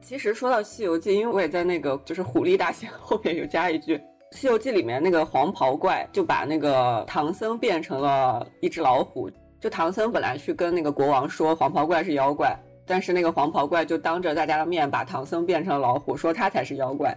[0.06, 3.96] 其实说到《西游记》，因为我也在那个就是虎力大仙 后面有加一句，
[4.30, 9.28] 《西游记》里面那个黄袍怪就把那个唐僧变成了一只老虎。
[9.58, 17.12] 就唐僧本来去跟那个国王说黄袍怪是妖怪，但是那个黄袍怪就当着大家的面把唐僧变成老虎，说他才是妖怪。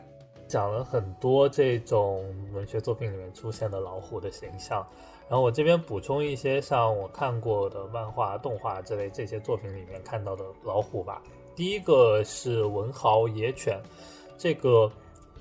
[0.47, 2.25] 讲了很多这种
[2.55, 4.83] 文学作品里面出现的老虎的形象，
[5.29, 11.21] 然后我这边补充一些像我看过的漫画、动画之类这些作品里面看到的老虎吧。
[11.59, 13.81] 第一个是文豪野犬，
[14.37, 14.89] 这个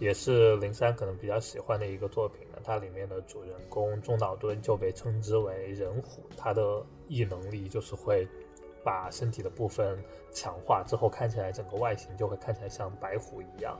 [0.00, 2.58] 也是零三可能比较喜欢的一个作品呢。
[2.64, 8.26] 它里面的主人公中岛敦就被称之为人虎，他的异能力就是会
[8.82, 9.96] 把身体的部分
[10.32, 13.78] 强化之后，看起来整个外形就会看起来像白虎一样。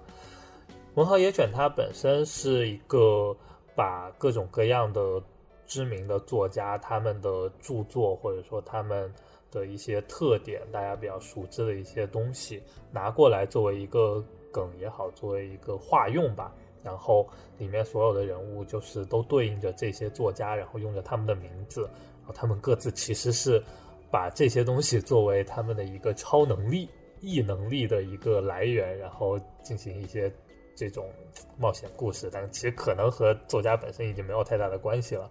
[0.94, 3.36] 文豪野犬它本身是一个
[3.74, 5.20] 把各种各样的
[5.66, 9.12] 知名的作家他们的著作，或者说他们
[9.50, 16.54] 的一些特点，大家比较熟知的一些东西拿过来作为一个梗也好，作为一个化用吧。
[16.82, 17.28] 然后
[17.58, 23.62] 里面所有的人物就是都对应着这些作家，然后用着他们的名字，然后他们各自其实是
[24.10, 26.88] 把这些东西作为他们的一个超能力、
[27.20, 30.32] 异能力的一个来源，然后进行一些。
[30.80, 31.10] 这种
[31.58, 35.28] 冒险故事，但其实可能和作家本身已经没有太大的关系了。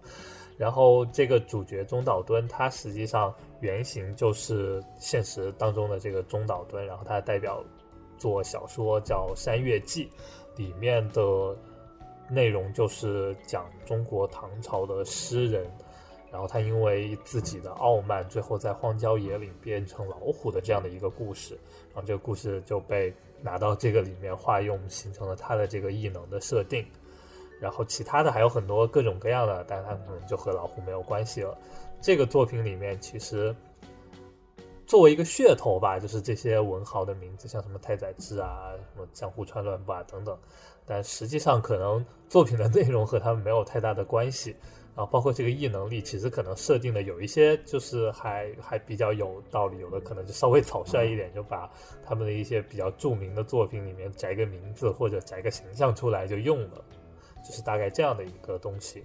[0.58, 6.84] 然后这个主角中岛敦，他实际上原型就是现实当中的这个中岛敦。
[6.84, 7.64] 然后他代表
[8.18, 10.10] 做小说叫《山月记》，
[10.58, 11.56] 里面的
[12.28, 15.64] 内容就是讲中国唐朝的诗人，
[16.30, 21.58] 然后他因为自己的傲慢，最后在荒郊野岭变成老虎的这样的一个故事。
[21.94, 23.14] 然后这个故事就被。
[23.40, 26.84] 拿到这个里面化用，形成了他的这个异能的设定，
[27.60, 31.56] 然后其他的还有很多各种各样的，但他可能就和老虎没有关系了。
[32.00, 33.54] 这个作品里面其实
[34.86, 40.38] 作为一个噱头吧，就是这些文豪的名字，像什么太宰治啊、什么江户川乱步啊等等，
[40.86, 44.56] 但实际上可能作品的内容和他们没有太大的关系。
[44.94, 51.70] 啊，包括这个异能力，其实可能设定的有一些就是还还比较有道理，有的可能就稍微草率一点，就把
[52.04, 56.84] 他们的一些比较著名的作品里面摘个名字或者摘个形象出来就用了，
[57.48, 59.04] 就是大概这样的一个东西。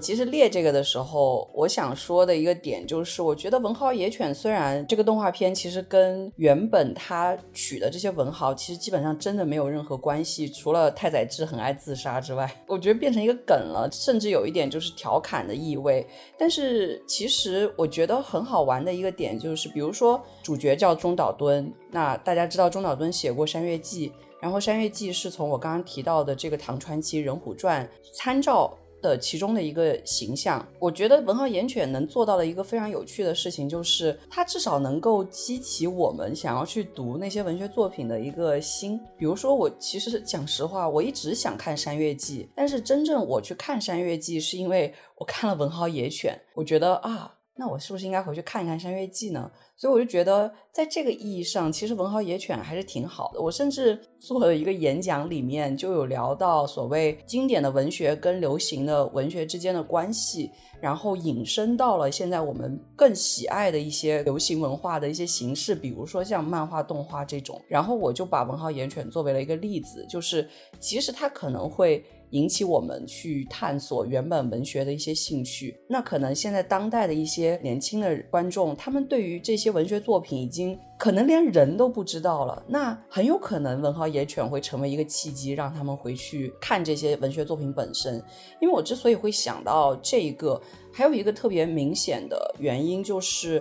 [0.00, 16.06] 其实列这个的时候，我想说的一个点就是，我觉得《文豪野犬》虽然这个动画片其实跟原本他取的这些文豪其实基本上真的没有任何关系，除了太宰治很爱自杀之外， 我觉得变成一个梗了，甚至有一点就是调侃的意味。
[16.38, 24.08] 但是其实我觉得很好玩的一个点就是，比如说主角叫中岛敦，那大家知道中岛敦写过《山月记》，
[24.40, 28.76] 然后《山月记》是从我刚刚提到的这个唐传奇人虎传参照。
[29.02, 39.00] 的其中的一个形象，我觉得文豪岩犬能做到的一个非常有趣的事情，就是它至少能够激起我们想要去读那些文学作品的一个心。
[39.16, 47.34] 比如说，我其实讲实话，我一直想看《山月记》，但是真正我去看《山月记》，是因为我看了文豪野犬，我觉得啊。
[47.56, 49.50] 那我是不是应该回去看一看《山月记》呢？
[49.80, 53.40] 所以我就觉得，在这个意义上，其实《文豪野犬》还是挺好的。
[53.40, 60.50] 我甚至 做了一个演讲，里面就有聊到所谓经典的文学跟流行的文学之间的关系，
[60.82, 67.58] 然后引申到了现在我们更喜爱的一些流行文化的一些形式，比如说像漫画、动画这种。
[67.66, 70.46] 然后我就把《文豪野犬》作为了一个例子，就是
[70.78, 72.04] 其实它可能会。
[72.30, 82.62] 引起我们去探索原本文学的一些兴趣，那可能现在当代的一些年轻的观众，他们对于这些文学作品已经可能连人都不知道了。
[82.68, 88.22] 那很有可能文豪野犬会成为一个契机，让他们回去看这些文学作品本身。
[88.60, 90.60] 因为我之所以会想到这一个，
[90.92, 93.60] 还有一个特别明显的原因，就是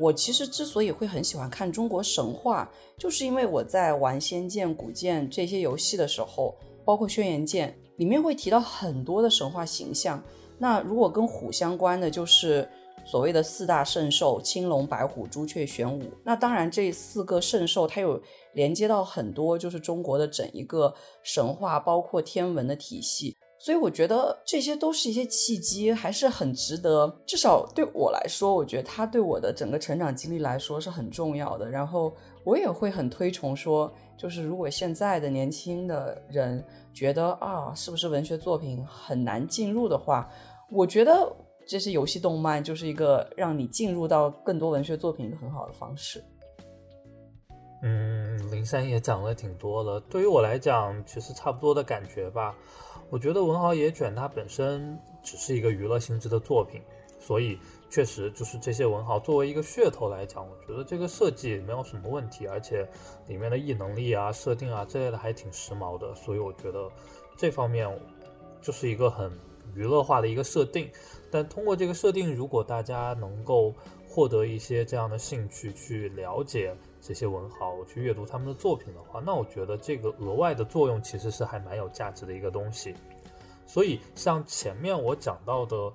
[0.00, 7.68] 我其实之所以会很喜欢看中国神话，就是因为我在玩《仙剑》《古剑》这些游戏的时候，包括《轩辕剑》。
[7.98, 10.20] 里面会提到很多的神话形象，
[10.56, 12.68] 那如果跟虎相关的，就是
[13.04, 16.02] 所谓的四大圣兽：青龙、白虎、朱雀、玄武。
[16.24, 18.20] 那当然，这四个圣兽它有
[18.54, 23.36] 连接到很多，就是中国的整一个神话，包括天文的体系。
[23.60, 27.12] 所以我觉得这些都是一些契机，还是很值得。
[27.26, 31.68] 至少对我来说，我觉得它对我的整个成长经历来说是很重要的。
[31.68, 36.64] 然后我也会很推崇说，就是如果现在的年轻的人。
[36.98, 40.28] 觉得啊，是不是文学作品很难进入的话，
[40.68, 41.32] 我觉得
[41.64, 46.20] 这些游戏动漫就是一个让你进入到更多文学作品一个很好的方式。
[47.82, 52.52] 嗯，林珊也讲了挺多的，对于我来讲，其实差不多的感觉吧。
[53.10, 56.82] 我觉得《文豪野犬》它本身只是一个娱乐性质的作品，
[57.18, 57.58] 所以。
[57.90, 62.86] 确实，就是这些文豪作为一个噱头来讲，我觉得这个设计没有什么问题，而且
[63.28, 66.86] 里面的异能力啊、设定啊之类的还挺时髦的，所以我觉得
[67.34, 67.88] 这方面
[68.60, 69.32] 就是一个很
[69.74, 70.90] 娱乐化的一个设定。
[71.30, 73.74] 但通过这个设定，如果大家能够
[74.06, 82.94] 获得一些这样的兴趣，去了解这些文豪，去阅读他们的作品的话，那我觉得这个额外的作用其实是还蛮有价值的一个东西。
[83.64, 85.90] 所以，像前面我讲到的，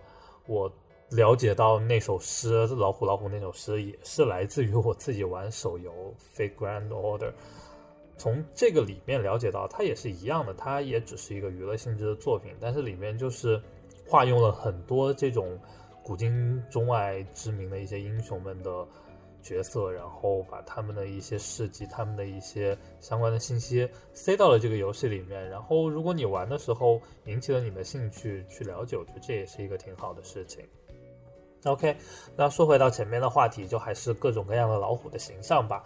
[0.47, 0.73] 我。
[1.15, 5.91] 了解到那首诗，老虎老虎那首诗也是来自于我自己玩手游
[6.37, 7.29] 《Fate Grand Order》，
[8.17, 13.61] 从这个里面了解到，它也是一样的，它也只是一个娱乐性质的作品，但是里面就是
[14.07, 15.59] 化用了很多这种
[16.03, 18.87] 古今中外知名的一些英雄们的
[19.43, 25.47] 角色，然后把他们的一些事迹、他们的一些相关的信息塞到了这个游戏里面。
[25.47, 30.65] 然后，如果你玩的时候引起了你的兴趣，去了解，我觉得这也是一个挺好的事情。
[31.65, 31.95] OK，
[32.35, 35.83] 那说回到前面的话题，就还是各种各样的老虎的形象吧。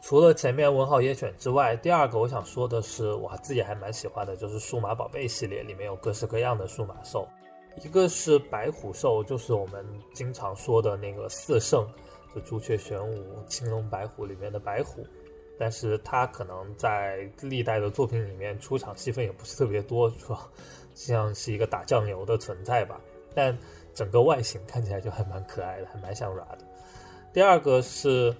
[0.00, 7.26] 除了前面文豪野犬之外，第二个我想说的是，我自己还蛮喜欢的，就是数码宝贝系列里面有各式各样的数码兽。
[7.82, 9.84] 一个是白虎兽，就是我们
[10.14, 11.86] 经常说的那个四圣，
[12.34, 15.04] 就朱雀、玄武、青龙、白虎里面的白虎，
[15.58, 20.48] 但是它可能在历代的作品里面出场戏份也不是特别多，是吧
[20.94, 22.98] 像是一个打酱油的存在吧。
[23.34, 23.56] 但
[23.96, 26.58] 整个外形看起来就还蛮可爱的，还蛮像 Ra 的。
[27.32, 28.32] 第二个是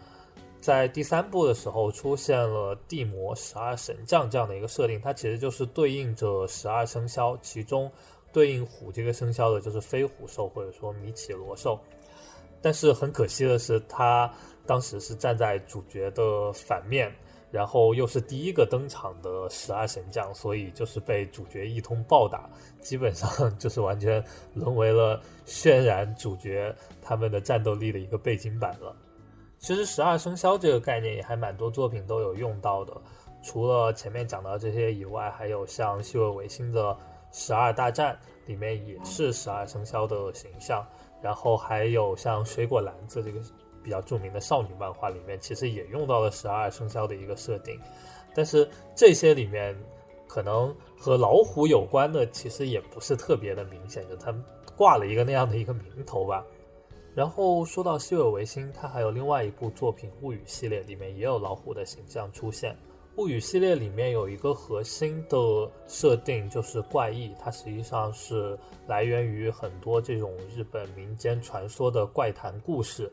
[0.61, 7.90] 在第三部的时候出现了地魔十二神将这样的一个设定，它其实就是对应着十二生肖，其中。
[8.32, 11.80] 对应虎这个生肖的就是飞虎兽或者说米奇罗兽，
[12.61, 14.30] 但是很可惜的是，他
[14.66, 17.11] 当时是站在主角的反面，
[17.51, 22.49] 然后又是第一个登场的十二神将，所以就是被主角一通暴打，
[22.80, 24.22] 基本上就是完全
[24.55, 28.94] 沦为了渲染主角他们的战斗力的一个背景板了。
[29.59, 32.92] 其实十二生肖这个概念也还蛮多作品都有用到的，
[33.42, 36.97] 除了前面讲到这些以外，还有像西尔维新的。
[37.32, 40.86] 十二大战里面也是十二生肖的形象，
[41.20, 43.42] 然后还有像水果篮子这个
[43.87, 47.80] 比较著名的少女漫画里面，其实也用到了十二生肖的一个设定。
[48.34, 49.76] 但是这些里面
[50.26, 54.34] 可能和老虎有关的，其实也不是特别的明显，就它
[54.74, 56.45] 挂了一个那样的一个名头吧。
[57.14, 62.76] 然后说到西尔维新，它还有另外一部作品《物语》系列，里面也有老虎的形象出现。
[63.16, 65.39] 物语系列里面有一个核心的
[65.87, 67.32] 设定，就是怪异。
[67.41, 73.11] 它实际上是来源于很多这种日本民间传说的怪谈故事。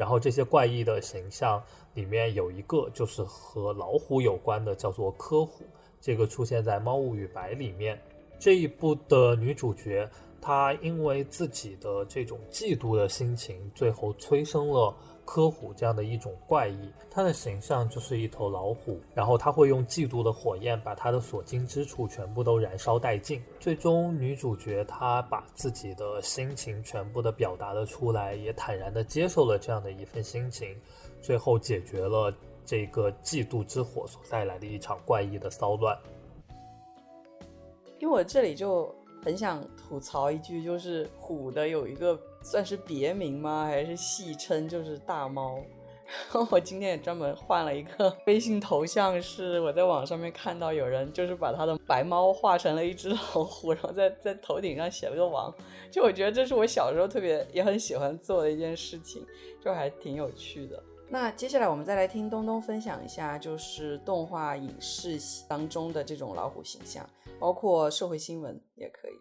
[0.00, 5.62] 然后这些怪异的形象里面有一个就是和老虎有关的，叫做柯虎。
[6.00, 8.00] 这个出现在《猫物语白》里面。
[8.38, 10.08] 这一部的女主角，
[10.40, 14.96] 她因为自己的这种嫉妒的心情，最后催生了。
[15.30, 23.40] 科虎这样的一种怪异，它的形象就是一头老虎，然后它会用嫉妒的火焰把它的所经之处全部都燃烧殆尽。
[23.60, 30.76] 最终，女主角她把自己的心情全部的表达了出来，也坦然的接受了这样的一份心情，
[31.22, 35.96] 最后解决了这个嫉妒之火所带来的一场怪异的骚乱。
[38.00, 42.20] 因为我这里就很想吐槽一句，就是虎的有一个。
[42.42, 43.66] 算是别名吗？
[43.66, 44.68] 还是戏称？
[44.68, 45.62] 就是大猫。
[46.10, 55.54] 然 后我今天也专门换了一个微信头像，是我在网上面看到有人就是把他的白猫画成了一只老虎，然后在在头顶上写了个王。
[55.88, 59.24] 就我觉得这是我小时候特别也很喜欢做的一件事情，
[59.64, 60.82] 就还挺有趣的。
[61.08, 65.16] 那接下来我们再来听东东分享一下，就是动画影视
[65.48, 69.12] 当中的这种老虎形象，包括社会新闻也可以。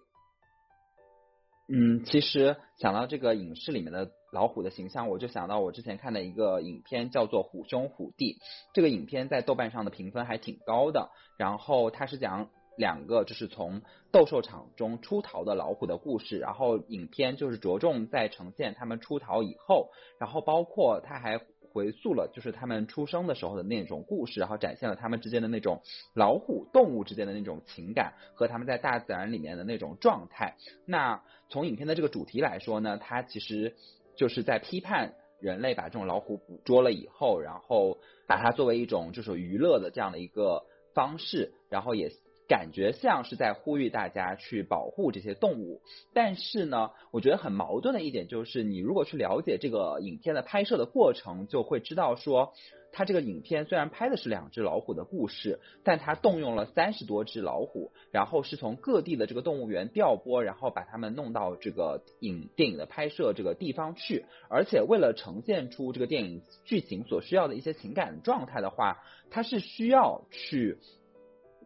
[1.72, 8.34] 嗯，其实想到这个影视里面的老虎的形象，我就想到我之前看的一个影片，叫做《虎兄虎弟》。
[8.74, 11.10] 这个影片在豆瓣上的评分还挺高的。
[11.38, 16.40] 然后它是讲两个就是从斗兽场中出逃的老虎的故事。
[16.40, 21.40] 然后影片就是着重在呈现他们出逃以后，然后包括他还。
[21.72, 25.84] 回溯了就是他们出生的时候的那种故事，然后展现了他们之间的那种
[26.16, 30.56] 老虎动物之间的那种情感和他们在大自然里面的那种状态。
[30.88, 33.76] 那从影片的这个主题来说呢，它其实
[34.16, 37.98] 就是在批判人类把这种老虎捕捉了以后，然后
[38.28, 42.12] 把它作为一种就是娱乐的这样的一个方式，然后也。
[42.50, 45.84] 感觉像是在呼吁大家去保护这些动物，
[46.16, 52.54] 但是呢，我觉得很矛盾的一点就是，你如果去了解这个影片的拍摄的过程，就会知道说，
[52.92, 68.98] 它这个影片虽然拍的是两只老虎的故事，但它动用了三十多只老虎，然后是从各地的这个动物园调拨，然后把它们弄到这个影电影的拍摄这个地方去，而且为了呈现出这个电影剧情所需要的一些情感状态的话，
[69.30, 70.78] 它是需要去。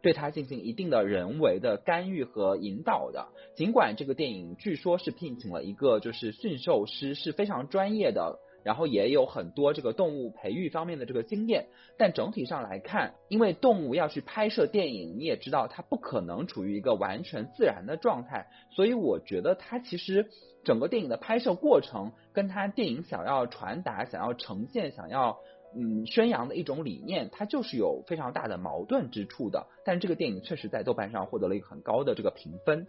[0.02, 3.30] 对它进行一定的人为的干预和引导的。
[3.56, 20.30] 尽管这个电影据说是聘请了一个就是驯兽师，是非常专业的，然后也有很多这个动物培育方面的这个经验，但整体上来看，因为动物要去拍摄电影，你也知道它不可能处于一个完全自然的状态，所以我觉得它其实
[20.64, 25.38] 整个电影的拍摄过程，跟它电影想要传达、想要呈现、想要。
[25.76, 29.66] 嗯，宣扬的一种理念，它就是有非常大的矛盾之处的。
[29.84, 32.86] 但这个电影确实在豆瓣上获得了一个很高的这个评分。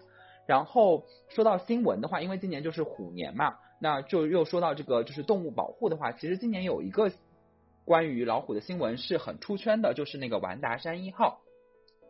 [0.46, 7.10] 然后说到新闻的话，因为今年就是虎年嘛，那就又说到这个就是动物保护的话，其实今年有一个
[7.84, 11.40] 关于老虎的新闻是很出圈的，就是那个完达山一号。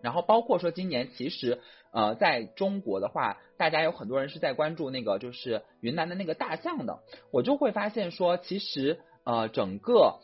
[0.02, 1.60] 然后包括说今年其实
[1.90, 7.00] 呃在中国的话，大家有很多人是在关注那个就是云南的那个大象的，
[7.30, 10.20] 我就会发现说其实呃整个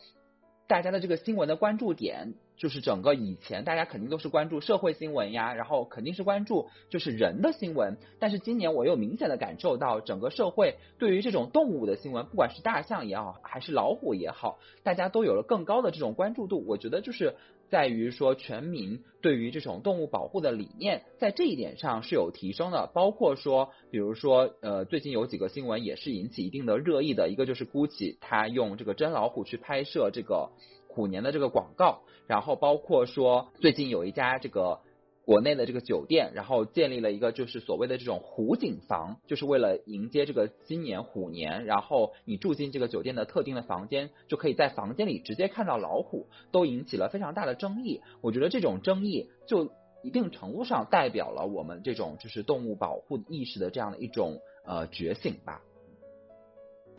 [0.67, 2.35] 大家的这个新闻的关注点。
[2.61, 16.63] 就是整个以前大家肯定都是关注社会新闻呀，然后肯定是关注就是人的新闻，但是今年我又明显的感受到整个社会对于这种动物的新闻，不管是大象也好，还是老虎也好，大家都有了更高的这种关注度。
[16.67, 17.33] 我觉得就是
[17.67, 22.91] 在于说全民对于这种动物保护的理念，在这一点上是有提升的。
[22.93, 30.51] 包括说，比如说呃，最近有几个新闻也是引起一定的热议的，一个就是 GUCCI 它用这个真老虎去拍摄这个。
[30.91, 34.79] 虎年的这个广告，然后包括说最近有一家这个
[35.23, 48.01] 国内的这个酒店，然后建立了一个就是所谓的这种虎景房，就是为了迎接这个今年虎年，然后你住进这个酒店的特定的房间，就可以在房间里直接看到老虎，都引起了非常大的争议。
[48.21, 49.71] 我觉得这种争议就
[50.03, 55.61] 一定程度上代表了我们这种就是动物保护意识的这样的一种呃觉醒吧。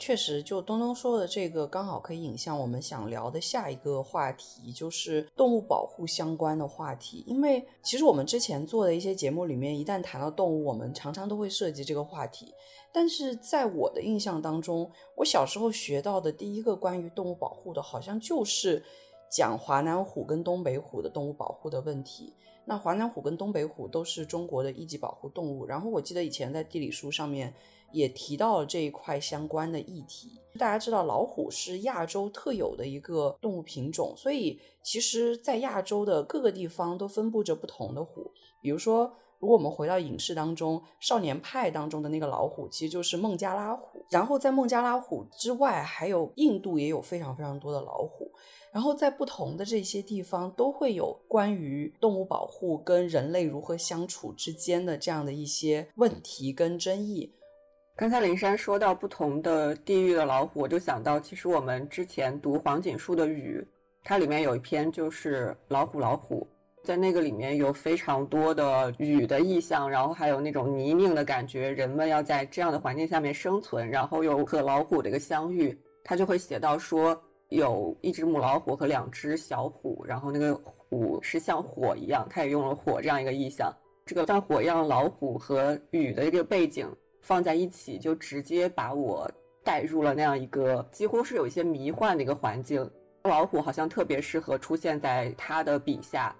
[0.05, 7.23] 确实，就东东说的这个，刚好可以引向我们想聊的下一个话题，就是动物保护相关的话题。
[7.25, 12.53] 因为其实我们之前做的一些节目里面，一旦谈到动物，我们常常都会涉及这个话题。
[12.93, 18.83] 但是在我的印象当中，我小时候学到的第一个关于动物保护的，好像就是
[19.31, 22.35] 讲华南虎跟东北虎的动物保护的问题。
[22.65, 25.65] 那华南虎跟东北虎都是中国的一级保护动物。
[25.65, 27.55] 然后我记得以前在地理书上面。
[27.93, 30.41] 也提到了这一块相关的议题。
[30.59, 38.31] 大家知道，老虎是亚洲特有的一个动物品种，所以其实，在亚洲的各个地方都分布着不同的虎。
[38.61, 44.05] 比如说，如果我们回到影视当中，《少年派》当中的那个老虎，其实就是孟加拉虎。
[44.11, 48.31] 然后，在孟加拉虎之外，还有印度也有非常非常多的老虎。
[48.73, 57.33] 然后，在不同的这些地方，都会有关于动物保护跟人类如何相处之间的这样的一些问题跟争议。
[57.95, 63.61] 刚才林珊说到不同的地域的老虎，我就想到，其实我们之前读黄锦树的《雨》，
[64.03, 66.47] 它里面有一篇就是老虎老虎，
[66.83, 77.17] 在那个里面有非常多的雨的意象，然后还有那种泥泞的感觉，人们要在这样的环境下面生存，然后有和老虎的一个相遇，他就会写到说，
[77.51, 83.71] 有一只母老虎和两只小虎，然后那个虎是像火一样，他也用了火这样一个意象，
[84.07, 86.89] 这个像火一样的老虎和雨的一个背景。
[87.23, 89.31] 放在一起，就直接把我
[89.65, 92.89] 带入了那样一个几乎是有一些迷幻的一个环境。
[93.23, 96.35] 老虎好像特别适合出现在他的笔下。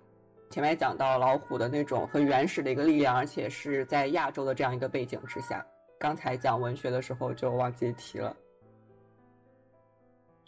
[0.51, 5.65] 前面讲到老虎的那种很原始的一个力量，而且是在亚洲的这样一个背景之下。
[5.99, 8.37] 刚才讲文学的时候就忘记提了。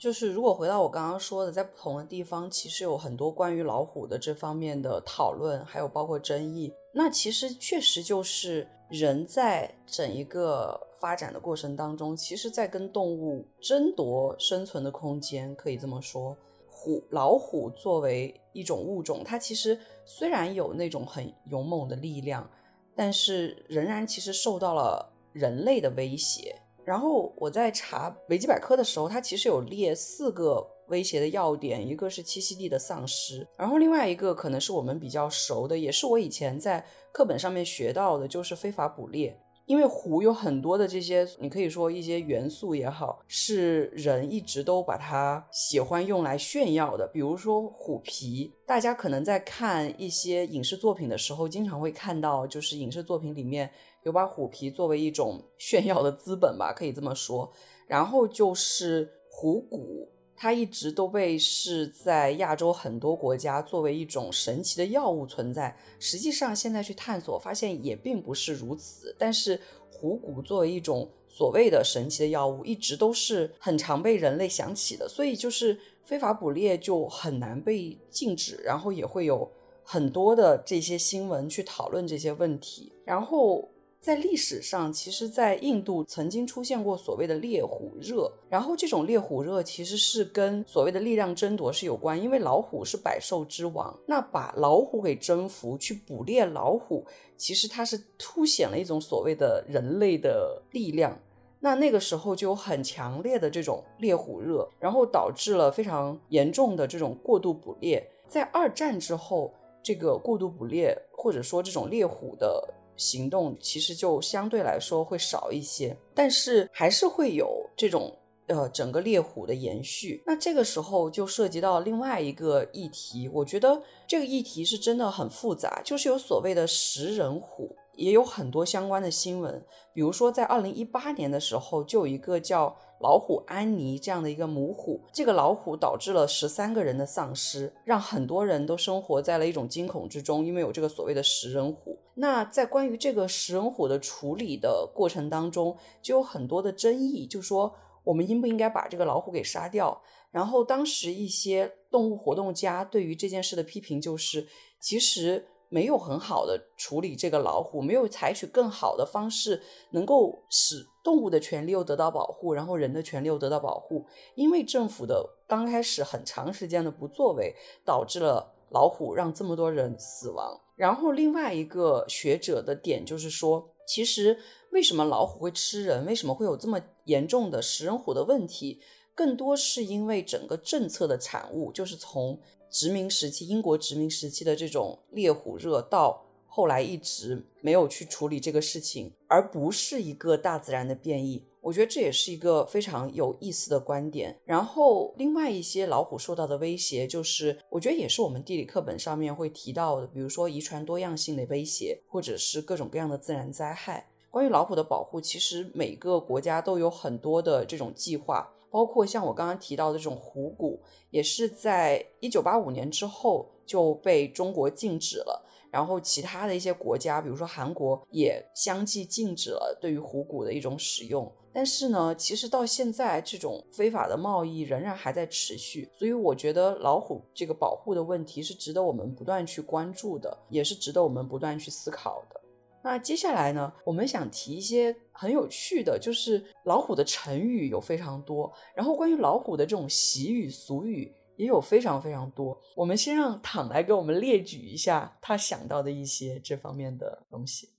[0.05, 6.71] 就是如果回到我刚刚说的，在不同的地方，其实有很多关于老虎的这方面的讨论，还有包括争议。
[6.93, 16.37] 那其实确实就是人在整一个发展的过程当中，其实在跟动物争夺生存的空间，可以这么说。
[16.69, 22.47] 虎老虎作为一种物种，它其实虽然有那种很勇猛的力量，
[22.95, 26.61] 但是仍然其实受到了人类的威胁。
[26.85, 39.39] 然后我在查维基百科的时候，它其实有列四个威胁的要点，一个是栖息地的丧失，然后另外一个可能是我们比较熟的，也是我以前在课本上面学到的，就是非法捕猎。
[39.67, 48.53] 因为虎有很多的这些，你可以说一些元素也好，是人一直都把它喜欢用来炫耀的，比如说虎皮。
[48.67, 53.71] 大家可能在看一些影视作品的时候，经常会看到，就是影视作品里面。
[54.05, 57.51] 有把虎皮作为一种 炫耀的资本吧，可以这么说。
[57.87, 65.77] 然后就是虎骨，它一直都被视在亚洲很多国家作为一种神奇的药物存在。
[65.99, 69.15] 实际上，现在去探索发现也并不是如此。
[69.19, 75.07] 但是虎骨作为一种所谓的神奇的药物，一直都是很常被人类想起的。
[75.09, 79.51] 所以就是非法捕猎就很难被禁止，然后也会有
[79.83, 83.69] 很多的这些新闻去讨论这些问题，然后。
[84.05, 97.03] 在历史上，其实，在印度曾经出现过所谓的猎虎热，然后这种猎虎热其实是跟所谓的力量争夺是有关，因为老虎是百兽之王，那把老虎给征服，去捕猎老虎，
[97.39, 101.19] 其实它是凸显了一种所谓的人类的力量，
[101.61, 109.51] 那那个时候就有很强烈的这种猎虎热，然后导致了非常严重的这种过度捕猎，在二战之后，
[109.83, 112.74] 这个过度捕猎或者说这种猎虎的。
[112.97, 118.17] 行动其实就相对来说会少一些，但是还是会有这种。
[118.47, 123.27] 呃，整个猎虎的延续，那这个时候就涉及到另外一个议题。
[123.33, 129.65] 我觉得这个议题是真的很复杂，就是有所谓的食人虎，也有很多相关的新闻。
[129.95, 141.99] 比如说，在二零一八年的时候，就有一个叫老虎安妮这样的一个母虎，这个老虎导致了十三个人的丧失，让很多人都生活在了一种惊恐之中，因为有这个所谓的食人虎。
[142.15, 147.75] 那在关于这个食人虎的处理的过程当中，就有很多的争议，就说。
[148.05, 149.99] 我们应不应该把这个老虎给杀掉？
[150.31, 154.47] 然后当时一些动物活动家对于这件事的批评就是，
[154.79, 155.43] 其实
[155.75, 159.61] 没有很好的处理这个老虎，没有采取更好的方式，
[159.91, 164.07] 能够使动物的权利又得到保护，然后人的权利又得到保护。
[164.37, 170.61] 因为政府的刚开始很长时间的不作为，导致了老虎让这么多人死亡。
[170.77, 174.39] 然后另外一个学者的点就是说，其实。
[174.71, 176.05] 为什么老虎会吃人？
[176.05, 178.81] 为什么会有这么严重的食人虎的问题？
[179.15, 182.39] 更多是因为整个政策的产物，就是从
[182.71, 191.45] 殖民时期、英国殖民时期的这种猎虎热，到后来一直没有去处理这个事情，而不是一个大自然的变异。
[191.61, 194.39] 我觉得这也是一个非常有意思的观点。
[194.45, 204.11] 然后，另外一些老虎受到的威胁，就是我觉得也是我们地理课本上面会提到的，比如说遗传多样性的威胁，或者是各种各样的自然灾害。
[204.31, 215.47] 关于老虎的保护，其实每个国家都有很多的这种计划，包括像我刚刚提到的这种虎骨，也是在一九八五年之后就被中国禁止了。
[215.71, 221.33] 然后其他的一些国家，比如说韩国，也相继禁止了对于虎骨的一种使用。
[221.53, 232.41] 但是呢，其实到现在这种非法的贸易仍然还在持续，所以我觉得老虎这个保护的问题是值得我们不断去关注的，也是值得我们不断去思考的。
[232.85, 242.61] 那接下来呢，我们想提一些很有趣的，就是老虎的成语有非常多，然后关于老虎的这种习语俗语也有非常非常多。
[242.77, 247.71] 我们先让躺来给我们列举一下他想到的一些这方面的东西。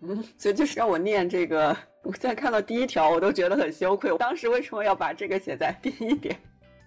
[0.00, 4.10] 嗯， 所以就是让我念这个，我在看到第一条我都觉得很羞愧。
[4.10, 6.34] 我当时为什么要把这个写在第一点？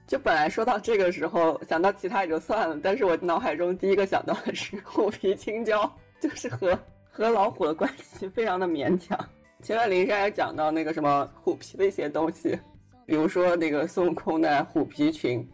[0.07, 5.95] 就本来说到这个时候想到其他也就算了，但是我脑海中第一个想到的是虎皮青椒。
[6.21, 6.77] 就是和
[7.09, 9.17] 和老虎的关系非常的勉强。
[9.61, 12.57] 前面林珊也讲到那个什么虎皮的一些东西，
[13.05, 15.45] 比如说那个孙悟空的虎皮裙，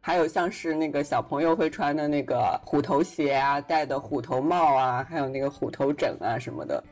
[0.00, 6.82] 还有像是那个小朋友会穿的那个虎头鞋啊，戴的虎头帽啊，还有那个虎头枕啊什么的。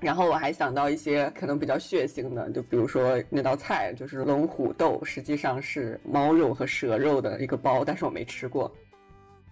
[0.00, 8.68] 然后我还想到一些可能比较血腥的，就比如说那道菜就是龙虎斗，实际上是猫肉和蛇肉的一个包，但是我没吃过。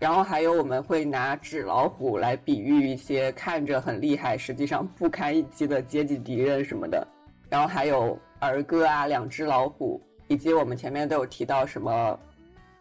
[0.00, 7.06] 然后还有我们会拿纸老虎来比喻一些看着很厉害，实际上不堪一击的阶级敌人什么的。
[7.50, 12.18] 然后还有儿歌啊，两只老虎，以及我们前面都有提到什么？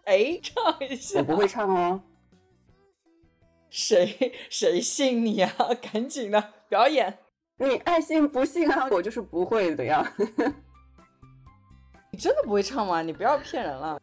[0.05, 1.19] 哎，唱一下。
[1.19, 2.01] 我不会唱哦。
[3.69, 5.53] 谁谁信你啊？
[5.91, 7.17] 赶紧的表演。
[7.57, 8.87] 你爱信不信啊？
[8.91, 10.09] 我就是不会的呀。
[12.11, 13.01] 你真的不会唱吗？
[13.03, 14.01] 你不要骗人了。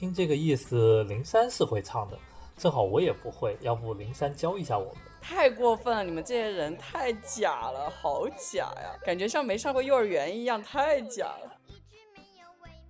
[0.00, 2.16] 听这个意思，灵山是会唱的，
[2.56, 4.94] 正好我也不会，要不灵山教一下我们？
[5.20, 11.52] 太过分了，你们这些人太假了，好假呀，感觉像没上过幼儿园一样，太假了。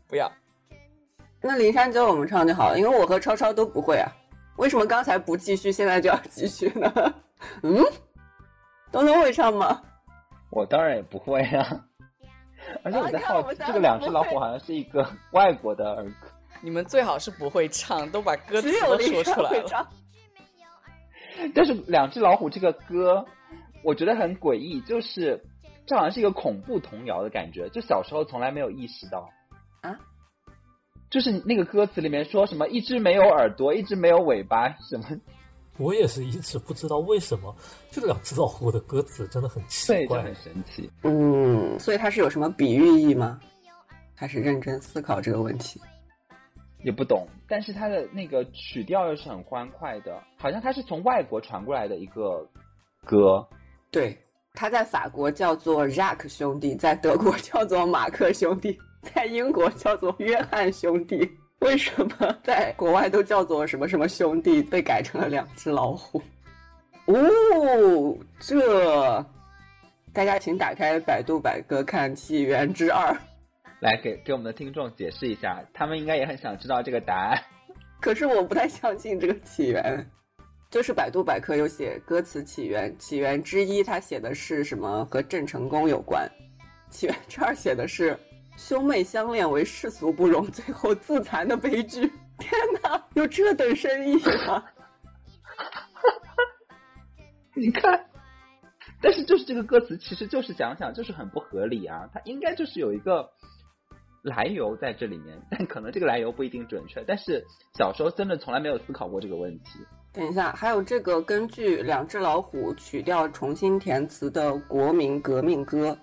[0.07, 0.31] 不要，
[1.43, 4.07] 那灵山教我们唱就好了，因为我和超超都不会啊。
[4.57, 7.15] 为什么刚才不继续，现在就要继续呢？
[7.65, 7.85] 嗯，
[8.93, 9.83] 东东会唱吗？
[10.51, 11.85] 我当然也不会啊，
[12.85, 16.29] 而且我在好奇，这个两只老虎好像是一个外国的儿歌。
[16.63, 19.89] 你们最好是不会唱，都把歌词都说出来了。
[21.55, 23.25] 但是两只老虎这个歌，
[23.83, 25.43] 我觉得很诡异，就是
[25.87, 27.69] 这好像是一个恐怖童谣的感觉。
[27.71, 29.27] 就小时候从来没有意识到
[29.81, 29.99] 啊，
[31.09, 35.05] 就是那个歌词里面说什么一只没有耳朵，一只没有尾巴，什么？
[35.79, 37.57] 我也是一直不知道为什么
[37.91, 40.91] 这两只老虎的歌词真的很奇怪，很神奇。
[41.05, 43.41] 嗯，所以它是有什么比喻意吗？
[44.15, 45.81] 还是认真思考这个问题？
[46.83, 52.47] 也不懂，但是它的那个曲调又是很欢快的，好像它是从外国传过来的一个
[53.05, 53.47] 歌。
[53.91, 54.16] 对，
[54.55, 61.31] 它在法国叫做 Jack 兄弟，在德国叫做马克兄弟， 在英国叫做约翰兄弟。
[61.61, 66.22] 为什么在国外都叫做什么什么兄弟，被改成了两只老虎？
[67.05, 69.22] 哦，这
[70.12, 73.12] 大家请打开百度百科看《起源之二》。
[73.81, 77.43] 来给给我们的听众解释一下，他们应该也很想知道这个答案。
[78.01, 80.11] 可是我不太相信这个起源。
[80.70, 86.31] 就是百度百科有写歌词起源，起源之一他写的是什么和郑成功有关，
[86.89, 88.16] 起源之二写的是
[88.57, 92.03] 兄妹相恋为世俗不容，最后自残的悲剧。
[92.39, 92.53] 天
[92.85, 94.14] 哪，有这等深意
[94.47, 94.64] 吗？
[97.57, 98.07] 你看，
[99.03, 103.28] 但是就是这个歌词，其实就是想想就是很不合理啊，它应该就是有一个
[104.23, 107.03] 来由在这里面，但可能这个来由不一定准确。
[107.07, 107.45] 但是
[107.75, 109.79] 小时候真的从来没有思考过这个问题。
[110.12, 115.97] 等一下，还有这个根据《两只老虎》曲调重新填词的国民革命歌，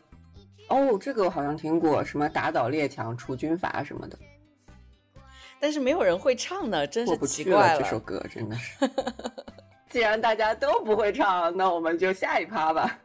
[0.69, 4.17] 哦，这个我好像听过，什么打倒列强、除军阀什么的，
[5.59, 7.79] 但是没有人会唱的，真是奇怪了。
[7.81, 8.89] 这首歌真的是。
[9.89, 12.99] 既然大家都不会唱，那我们就下一趴吧。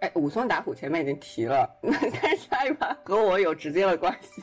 [0.00, 4.42] 哎，武松打虎前面已经提了， 那但下一把和我有直接的关系，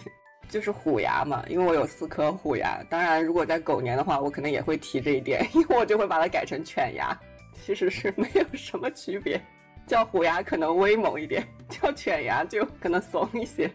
[0.49, 2.83] 就是虎牙嘛，因为我有四颗虎牙。
[2.89, 7.15] 当然，如果在狗年的话，我可能也会提这一点， 因为我就会把它改成犬牙，
[7.53, 9.39] 其实是没有什么区别。
[9.87, 13.69] 叫虎牙可能威猛一点，叫犬牙就可能怂一些。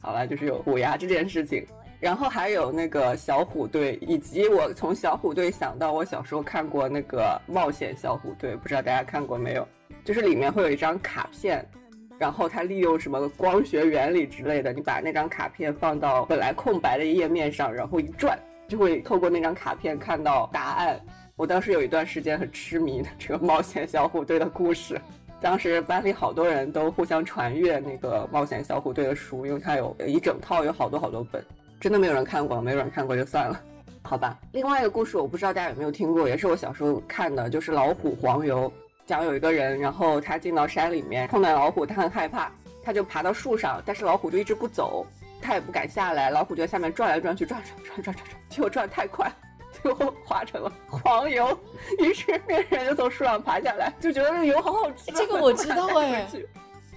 [0.00, 1.66] 好了，就是有虎牙这件事情。
[1.98, 9.66] 然后还有那个小虎队，以及我从小虎队想到我小时候看过那个冒险小虎队，不知道大家看过没有？
[10.04, 11.64] 就是里面会有一张卡片，
[12.18, 18.38] 然后它利用什么光学原理之类的，你把那张卡片放到本来空白的页面上，然后一转，
[18.68, 21.00] 就会透过那张卡片看到答案。
[21.36, 25.00] 我当时有一段时间很痴迷的这个冒险小虎队的故事，
[25.40, 31.44] 当时班里好多人都互相传阅那个冒险小虎队的书，因为它有一整套，有好多好多本。
[31.80, 33.60] 真的没有人看过，没有人看过就算了，
[34.02, 34.38] 好吧。
[34.52, 38.72] 另外一个故事，我不知道大家有没有听过，也是我小时候看的，就是老虎黄油。
[39.06, 42.50] 讲有一个人，然后他进到山里面，碰到老虎，他很害怕，
[42.84, 45.06] 他就爬到树上，但是老虎就一直不走，
[45.40, 49.30] 他也不敢下来，老虎就在下面转来转去，转转转转转转，结果转太快，
[49.82, 51.58] 最后化成了黄油。
[51.98, 55.10] 于是那个人就从树上爬下来，就觉得这个油好好吃。
[55.12, 56.26] 这个我知道哎。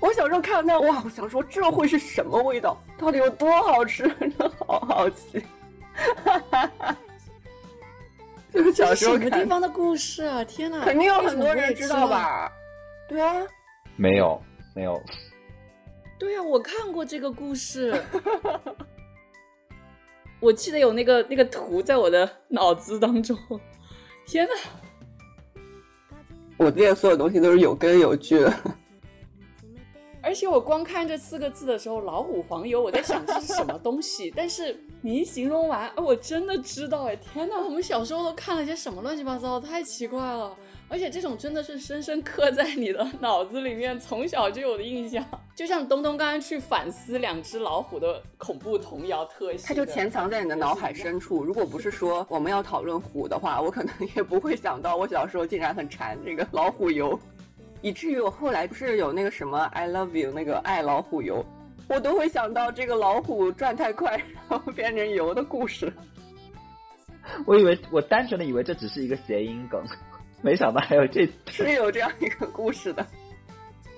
[0.01, 2.77] 我小时候看到那哇，我想说这会是什么味道？
[2.97, 4.03] 到底有多好吃？
[4.19, 5.43] 真的好好奇。
[8.55, 10.41] 就是小时候什么地方的故事啊？
[10.45, 12.49] 天哪，肯定有很多人知道吧？
[13.09, 13.45] 对啊，
[13.97, 14.41] 没有
[14.73, 14.99] 没有。
[16.17, 16.89] 对啊，我看。
[16.93, 18.01] 过这个故事。
[20.39, 23.37] 我记得有那个那个图在我的脑子当中。
[24.25, 25.61] 天哪！
[26.57, 28.53] 我这些所有东西都是有根有据的。
[30.25, 34.33] 而且我光看这四个字的时候，“老虎黄油”，我在想这是什么 东西。
[34.35, 37.15] 但是你一形容完，我真的知道哎！
[37.15, 40.57] 天哪，我们小时候都看了些什么乱七八糟，太奇怪了。
[40.89, 45.23] 而且这种真的是深深刻在你的脑子里面，从小就有的印象。
[45.55, 51.43] 就像东东刚刚去反思两只老虎的恐怖童谣特写，它就潜藏在你的脑海深处。
[51.43, 57.19] 如果不是说我们要讨论虎的话，我可能也不会想到我小时候竟然很馋这个老虎油。
[57.85, 61.45] 以至于我后来不是有那个什么 I love you 那个爱老虎油，
[61.87, 64.19] 我都会想到这个老虎转太快，
[64.49, 65.93] 然后变成油的故事。
[67.45, 69.85] 我以为我单纯的以为这只是一个谐音梗，
[70.41, 73.05] 没想到还有这 是有这样一个故事的。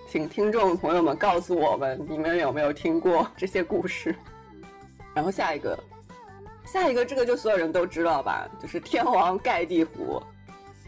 [0.10, 4.14] 请听众朋友们告诉我们，你们有没有听过这些故事？
[5.16, 5.82] 然后下一个，
[6.66, 8.50] 下一个这个就所有人都知道吧？
[8.62, 10.22] 就是天王盖地虎，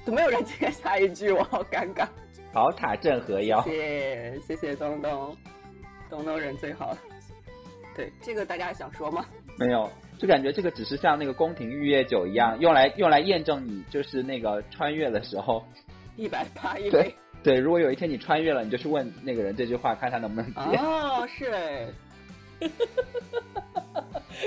[0.04, 2.06] 都没有人接下一句，我好尴尬。
[2.52, 5.36] 宝塔镇河妖，谢谢谢谢东东，
[6.10, 6.98] 东东人最好。
[7.96, 9.26] 对，这个大家想说吗？
[9.58, 15.64] 没有，就感觉这个只是像那个宫廷御液酒一样，用来用来验证你就是那个穿越的时候。
[16.16, 17.14] 一百八一杯。
[17.44, 20.78] 对，如果有一天你穿越了，你就去问那个人这句话，看他能不能接。
[20.78, 21.88] 哦，是哎。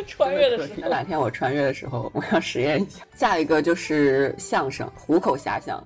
[0.07, 3.05] 穿越的时候，哪天我穿越的时候，我要实验一下。
[3.15, 5.83] 下一个就是相声，虎口遐想。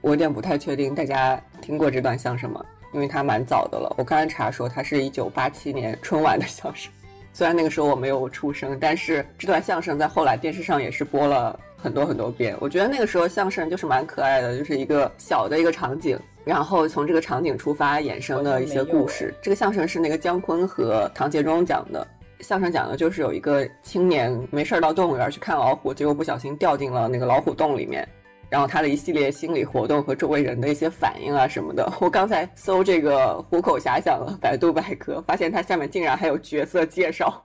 [0.00, 2.64] 我有点不太确定大家听过这段相声吗？
[2.92, 3.94] 因为它蛮早的了。
[3.98, 6.90] 我刚才查说它是一九八七年春晚的相声，
[7.32, 12.56] 虽然那个时候我没有出生，但是这段相声在后来电视上也是播了很多很多遍。
[12.60, 19.32] 我觉得那个时候相声就是蛮可爱的，就是一个小的一个场景，然后从这个场景出发衍生的一些故事。
[19.42, 22.06] 这个相声是那个姜昆和唐杰忠讲的，
[22.40, 28.08] 相声讲的就是有一个青年没事儿到动物园去看老虎，结果不小心掉进了那个老虎洞里面。
[28.50, 37.42] 然后他的一系列心理活动和周围人的一些反应啊什么的，我刚才搜这个虎口遐想了百度百科，发现它下面竟然还有角色介绍。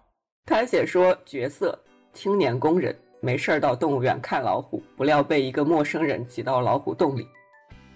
[0.48, 1.80] 他写说角色
[2.12, 7.28] 青年工人没事儿到动物园看老虎，不料被一个陌生人挤到老虎洞里。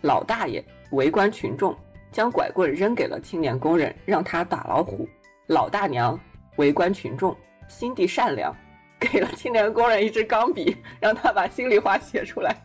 [0.02, 1.76] 老大爷围观群众
[2.12, 5.08] 将拐棍扔给了青年工人，让他打老虎。
[5.48, 6.20] 老大娘
[6.58, 7.36] 围观群众
[7.68, 8.56] 心地善良，
[9.00, 12.56] 给了青年工人一支钢笔，让他把心里话写出来。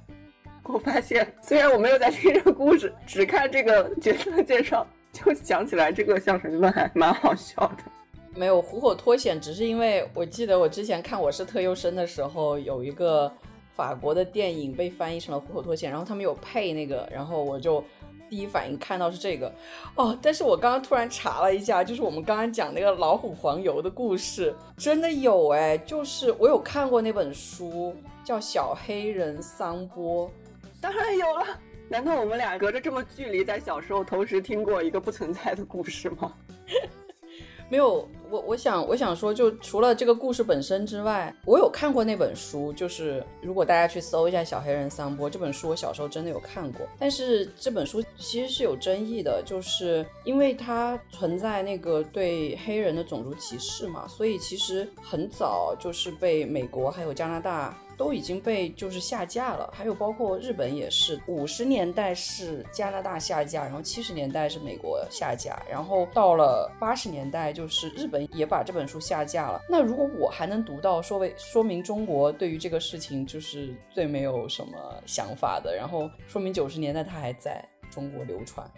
[0.64, 7.84] 我发现虽然我没有在听这个故事，只看这个角色介绍，就想起来这个相声真的还蛮好笑的。
[8.34, 13.32] 没有虎口脱险，只是因为我记得我之前看《我是特优生》的时候，有一个
[13.74, 17.84] 法国的电影被翻译成了虎口脱险，然后他们有配那个，然后我就
[18.28, 19.52] 第一反应看到是这个
[19.94, 20.18] 哦。
[20.20, 27.94] 但是我刚刚突然查了一下，就是我们刚刚讲那个老虎黄油的故事，真的有哎，就是我有看过那本书，
[28.24, 30.26] 叫《小黑人桑波》，
[30.84, 31.46] 当然有了。
[31.88, 36.34] 难道我们俩隔着这么距离，在小时候同时听过一个不存在的故事吗？
[37.70, 42.70] 没有，我我想我想说，就除了这个故事本身之外，我有看过那本书。
[42.74, 46.86] 就是如果大家去搜一下《小黑人桑波》这本书，我小时候真的有看过。
[46.98, 57.74] 但是这本书其实是有争议的，就是因为它存在那个对黑人的种族歧视嘛，所以其实很早就是被美国还有加拿大。
[57.96, 69.60] 都已经被就是下架了，还有包括日本也是，五十年代是加拿大下架，然后七十年代是美国下架，然后到了八十年代就是日本也把这本书下架了。
[69.68, 78.68] 那如果我还能读到，说为说明中国对于这个事情就是最没有什么想法的，然后说明九十年代它还在中国流传。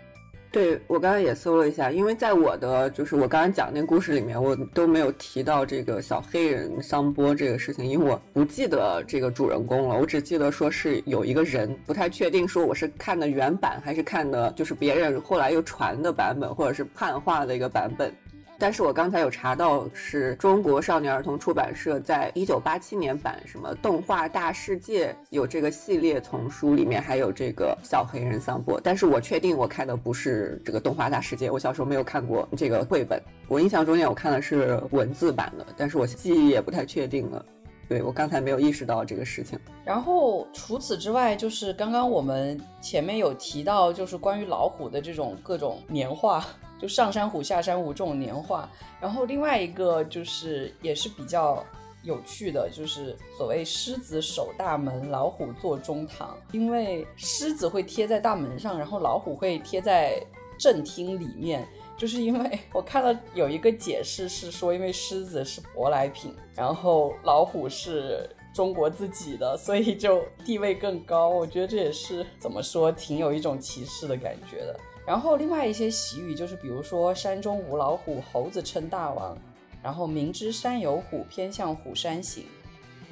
[0.56, 18.10] 对我刚刚也搜了一下，因为在我的就是我刚刚讲那故事里面，我都没有提到这个小黑人桑波这个事情，因为我不记得这个主人公了，我只记得说是有一个人，不太确定说我是看的原版还是看的就是别人后来又传的版本，或者是汉化的一个版本。
[18.58, 28.80] 但是我刚才有查到，是中国少年儿童出版社在一九八七年版什么动画大世界有这个系列丛书，里面还有这个小黑人桑博。
[28.82, 37.44] 但是我确定我看的不是这个动画大世界，我小时候没有看过这个绘本，我印象中间我看的是文字版的，但是我记忆也不太确定了。
[37.88, 39.56] 对我刚才没有意识到这个事情。
[39.84, 46.44] 然后除此之外，就是刚刚我们前面有提到，就是关于老虎的这种各种年画。
[46.78, 48.68] 就上山虎下山虎这种年画，
[49.00, 51.64] 然后另外一个就是也是比较
[52.02, 56.36] 有趣的，就是所谓狮子守大门，老虎坐中堂。
[56.52, 60.22] 因为狮子会贴在大门上，然后老虎会贴在
[60.58, 61.66] 正厅里面，
[61.96, 71.28] 就是因为我看到有一个解释是说，因为狮子是舶来品，然后老虎是中国自己的，所以就地位更高。
[71.28, 74.78] 我觉得这也是怎么说，挺有一种歧视的感觉的。
[75.06, 79.38] 然后另外一些习语就是，比如说山中无老虎，猴子称大王，
[79.80, 82.44] 然后明知山有虎，偏向虎山行，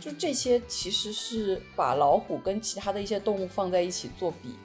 [0.01, 4.57] 就这些其实是把老虎跟其他的一些动物放在一起做比。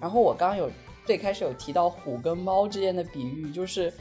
[0.00, 0.70] 然后我刚刚有
[1.04, 3.92] 最开始有提到虎跟猫之间的比喻，就是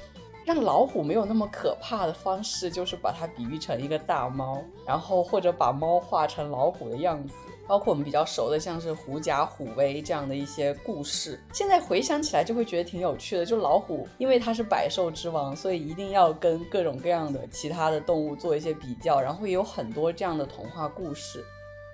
[0.45, 7.33] 让老虎没有那么可怕的方式，就是把它比喻成一个大猫，然后或者把猫画成老虎的样子。
[7.67, 13.45] 包括我们比较熟的，像是狐假虎威这样的一些故事，现在回想起来就会觉得挺有趣的。
[13.45, 21.43] 就老虎，因为它是百兽之王，所以一定要跟各种各样的其他的动物做一些比较，然后也有很多这样的童话故事。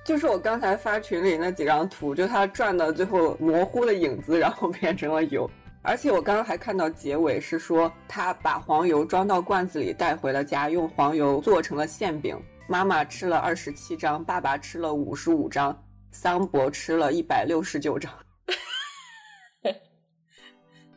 [0.05, 5.49] 就是我刚才发群里那几张图，就它转到最后模糊的影子，然后变成了油。
[5.81, 12.37] 而且我刚刚还看到结尾是说，他把黄油装到罐子里带回了家，用黄油做成了馅饼。
[12.67, 15.77] 妈妈吃了二十七张，爸爸吃了五十五张，
[16.11, 18.11] 桑博吃了一百六十九张。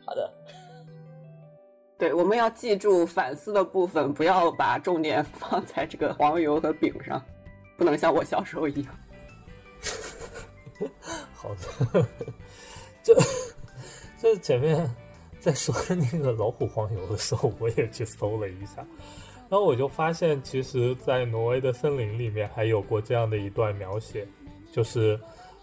[0.04, 0.32] 好的，
[1.98, 7.20] 对，我们要记住反思的部分，不要把重点放在这个黄油和饼上，
[7.76, 8.94] 不能像我小时候一样。
[11.34, 12.06] 好的，
[13.02, 13.14] 这
[14.20, 14.88] 这前面
[15.40, 18.86] 在说那个老虎黄油的时候，我也去搜了一下。
[19.48, 24.26] 然后我就发现，其实，在挪威的森林里面还有过这样的一段描写，
[24.72, 25.18] 就是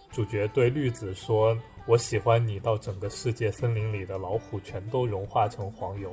[0.10, 1.54] 主角对绿子说
[1.86, 6.10] ：“我喜欢你到整个世界森林里的老虎全都融化成黄油。”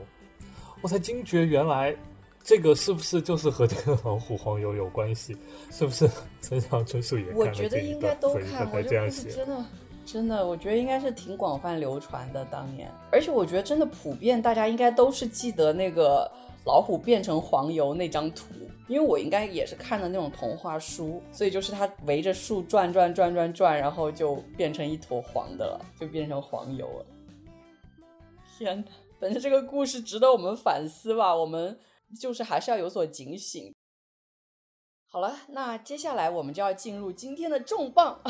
[0.82, 1.94] 我才惊觉，原来
[2.42, 5.36] 这个是不是就是和这个老虎黄油有关系？
[5.70, 6.10] 是不是
[6.40, 9.30] 村上春树也看了这一段，所以他才这样写？
[9.30, 9.64] 真的，
[10.04, 16.28] 真的，我觉得应该是挺广泛流传的当年，而且我觉得真的普遍，大家应该都是记得那个。
[16.66, 18.44] 老虎变成黄油那张图，
[18.86, 27.06] 因为我应该也是看的那种童话书，所以就是它围着树转转转转转，然后就变成一坨黄的了， 就变成黄油了。
[28.58, 31.80] 天哪，反正这个故事值得我们反思吧，我们
[32.20, 33.74] 就是还是要有所警醒。
[35.08, 38.20] 好了，那接下来我们就要进入今天的重磅，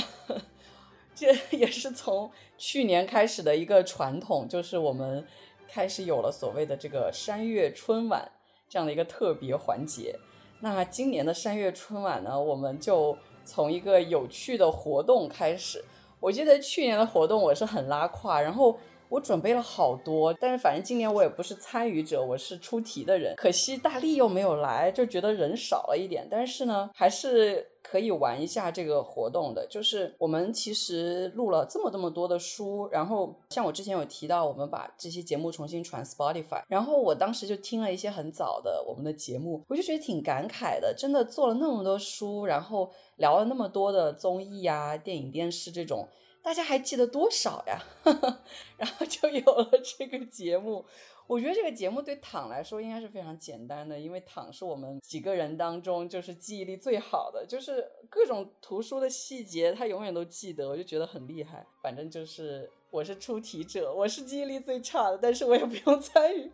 [1.16, 5.26] 这也是从去年开始的一个传统，就是我们。
[5.70, 8.30] 开始有了所谓的这个山月春晚
[8.68, 10.18] 这样的一个特别环节。
[10.60, 15.84] 那今年的山月春晚呢，我们就从一个有趣的活动开始。
[16.18, 18.76] 我记得去年的活动我是很拉胯，然后。
[19.10, 23.34] 我准备了好多，但是反正今年我也不是参与者，我是出题的人。
[23.36, 26.28] 可惜大力又没有来，就觉得人少了一点。
[26.30, 29.66] 但是呢，还是可以玩一下这个活动的。
[29.66, 40.94] 就是我们其实录了这么这么多的书，然后像我之前有提到，我们把这些节目重新传 Spotify，然后我当时就听了一些很早的我们的节目，我就觉得挺感慨的。
[40.96, 46.06] 真的做了那么多书，然后聊了那么多的综艺啊、电影、电视这种。
[46.42, 47.82] 大家还记得多少呀？
[48.76, 50.84] 然后就有了这个节目。
[51.26, 61.64] 我觉得这个节目对躺来说应该是非常简单的，因为躺是我们几个人当中就是记忆力最好的，就是各种图书的细节他永远都记得，我就觉得很厉害。
[61.80, 66.50] 反正就是我是出题者，我是记忆力最差的，但是我也不用参与。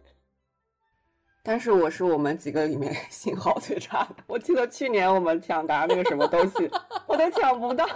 [1.42, 4.16] 但是我是我们几个里面 信号最差的。
[4.26, 6.70] 我记得去年我们抢答那个什么东西，
[7.06, 7.86] 我都抢不到。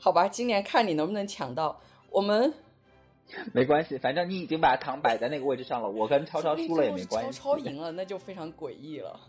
[0.00, 1.78] 好吧，今年看你能不能抢到。
[2.10, 2.52] 我们
[3.52, 5.88] 没关系，反正你已经把糖摆在那个位置上了。
[5.88, 7.38] 我跟超超输了也没关系。
[7.38, 9.20] 超超赢了，那就非常诡异了。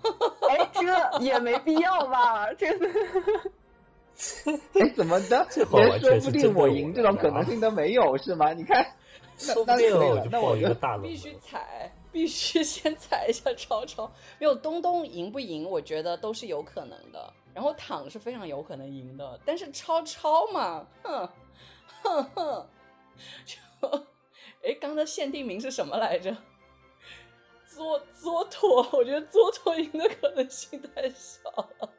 [0.49, 2.51] 哎，这也没必要吧？
[2.53, 2.67] 这
[4.73, 5.45] 哎，怎么的？
[6.01, 8.53] 连说不定我赢这种可能性都没有是吗？
[8.53, 8.85] 你看，
[9.37, 14.09] 说不定我就大必须踩，必须先踩一下超超。
[14.37, 15.69] 没有东东赢不赢？
[15.69, 17.33] 我觉得都是有可能的。
[17.59, 21.29] 然后躺是非常有可能赢的，但是超超嘛，哼，
[22.01, 22.69] 哼哼，
[23.45, 23.89] 就，
[24.63, 26.33] 哎，刚的限定名是什么来着？
[27.67, 31.93] 作作妥，我觉得作妥赢的可能性太小了。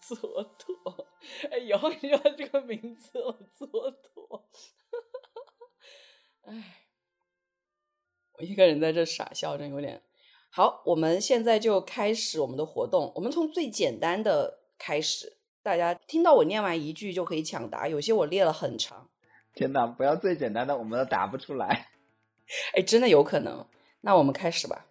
[0.00, 1.06] 作托，
[1.52, 4.48] 哎，以后就要这个名字了，作托。
[6.42, 6.88] 哎，
[8.32, 10.02] 我一个人在这傻笑，真有点。
[10.50, 13.12] 好，我们现在就开始我们的活动。
[13.14, 17.86] 我们从最简单的开始，大家听到我念完一句就可以抢答。
[17.86, 19.08] 有些我列了很长。
[19.54, 21.90] 天哪，不要最简单的，我们都答不出来。
[22.74, 23.66] 哎，真的有可能。
[24.00, 24.86] 那我们开始吧。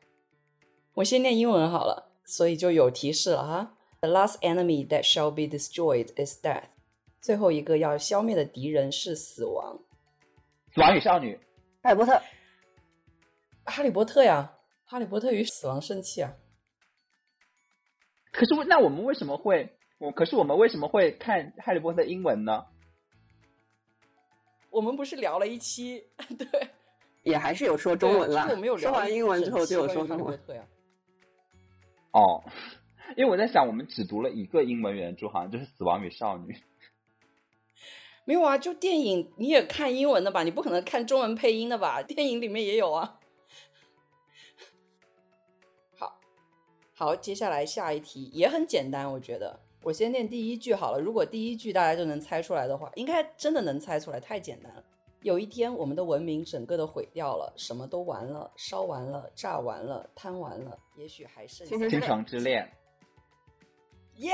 [0.93, 3.78] 我先念英文好了，所以就有提示了哈。
[4.01, 6.66] The last enemy that shall be destroyed is death。
[7.20, 9.80] 最后一个要消灭的敌人是死亡。
[10.74, 11.39] 死亡与少女。
[11.82, 12.22] 哈利波特。
[13.66, 14.53] 哈利波特呀。
[14.90, 16.34] 哈利波特与死亡圣器啊！
[18.32, 19.78] 可是，那我们为什么会？
[19.98, 22.66] 我可是我们为什么会看哈利波特英文呢？
[24.70, 26.06] 我们不是聊了一期？
[26.38, 26.70] 对，
[27.24, 28.48] 也还是有说中文啦。
[28.50, 30.40] 我们有说完英文之后就有说中文。
[32.14, 32.42] 哦，
[33.18, 36.54] 因为我在想，我们只读了一个英文原著，好像就是《死亡与少女》。
[38.24, 40.44] 没有啊，就电影你也看英文的吧？
[40.44, 42.02] 你不可能看中文配音的吧？
[42.02, 43.20] 电影里面也有啊。
[47.00, 51.00] 好，接下来下一题也很简单，我觉得我先念第一句好了。
[51.00, 54.84] 如果第一句大家就能猜出来的话，应该真的能猜出来，太简单了。
[55.22, 62.68] 有一天，我们的文明整个都毁掉了，什么都完了，烧完了，炸完了，贪完了，也许还剩下倾城之恋。
[64.18, 64.34] 耶，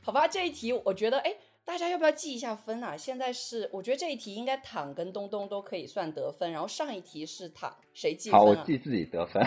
[0.00, 1.34] 好吧，这一题我觉得，哎，
[1.64, 2.96] 大家要不要记一下分啊？
[2.96, 8.38] 现在是，我觉得这一题应该躺跟东东都可以算得分，然后上一题是躺，谁记分？
[8.38, 9.42] 好，我记自己得分。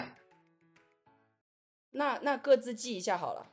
[1.92, 3.52] 那那各自记一下好了。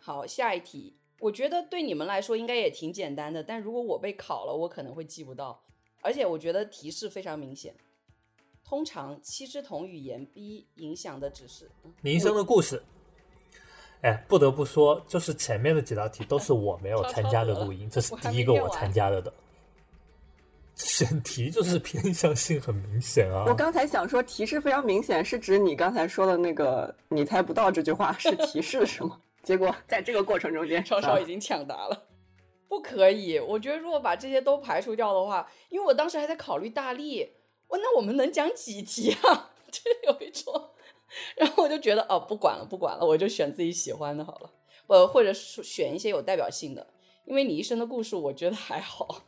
[0.00, 5.62] 好，下一题，我觉得对你们来说应该也挺简单的，但如果我被考了，我可能会记不到。
[6.00, 7.74] 而且我觉得提示非常明显。
[8.64, 11.70] 通常七只同语言 B 影响的只是
[12.02, 12.82] 铃声的故事。
[14.02, 19.32] 哎，不得不说，就是前面的几道题都是我没有 参加的录音，这是第一个我参加了的。
[20.76, 23.44] 选题就是偏向性很明显啊！
[23.48, 29.20] 我刚才想说提示非常明显，是指你刚才说的那个“你猜不到”这句话是提示是吗？
[29.42, 32.08] 结果在这个过程中间，稍稍已经抢答了。
[32.68, 37.30] 不可以，我觉得如果把这些都排除掉的话，因为我当时还在考虑大力，
[37.68, 39.52] 我那我们能讲几题啊？
[39.70, 39.80] 就
[40.12, 40.70] 有一种，
[41.36, 44.50] 然后我就觉得哦，不管了，不管了，我就选自己喜欢的好了，
[44.88, 46.86] 呃，或者选一些有代表性的，
[47.24, 49.22] 因为你一生的故事，我觉得还好。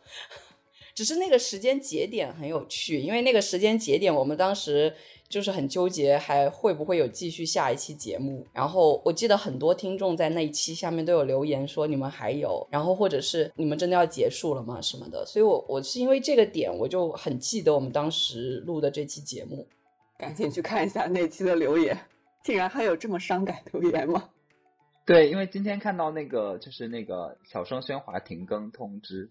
[0.98, 4.92] 只是那个时间节点很有趣，因为那个时间节点，我们当时
[5.28, 8.44] 就是很纠结，还会不会有继续下一期节目。
[8.52, 15.24] 然后我记得很多听众在那一期下面都有留言说你们还有，然后或者是你们真的要结束了吗什么的。
[15.24, 19.64] 所以，我我是因为这个点，我就很记得我们当时录的这期节目。
[20.18, 21.96] 赶紧去看一下那期的留言，
[22.42, 24.30] 竟然还有这么伤感留言吗？
[25.06, 29.30] 对，因为今天看到那个就是那个小声喧哗停更通知。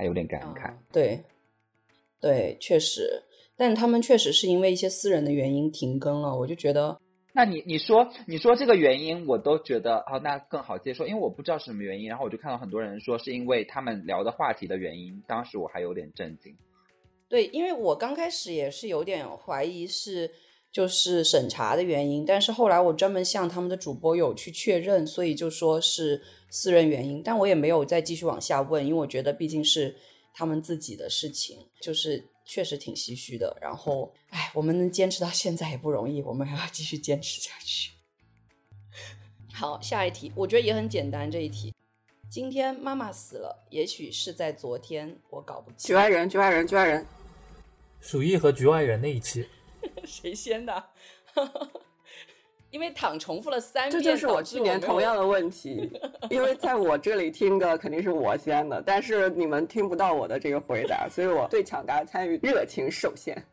[0.00, 1.22] 还有点感慨，对，
[2.22, 3.22] 对，确实，
[3.54, 6.34] 但他们确实是因为一些私人的原因停更了。
[6.34, 6.98] 我就觉得
[7.34, 16.56] 那你你说你说这个原因，我都觉得哦，那更好接受，因为我不知道是什么原因，然后我就看到很多人说是因为他们聊的话题的原因，当时我还有点震惊。
[17.28, 20.30] 对，因为我刚开始也是有点怀疑是
[20.72, 29.96] 就是审查的原因，但是后来我专门向他们的主播有去确认，所以就说是私人原因，但我也没有再继续往下问，因为我觉得毕竟是
[30.32, 33.56] 他们自己的事情，就是确实挺唏嘘的。
[33.60, 37.90] 然后，哎，我们能坚持到现在也不容易，我们还要继续坚持下去。
[39.52, 41.74] 好，下一题，我觉得也很简单，这一题。
[42.30, 45.88] 今天妈妈死了，也许是在昨天，我搞不清。
[45.88, 47.04] 局外人，局外人，局外人。
[48.00, 49.46] 鼠疫和局外人那一期，
[50.04, 50.84] 谁先的？
[52.70, 55.90] 因为躺重复了三遍，这就是我去年同样的问题。
[56.30, 63.44] 因为在我这里听的肯定是我先的，但是你们听不到我的这个回答，所以我对抢答参与热情受限。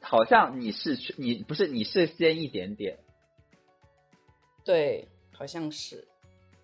[0.00, 2.98] 好像你是你不是你是先一点点，
[4.64, 6.06] 对，好像是。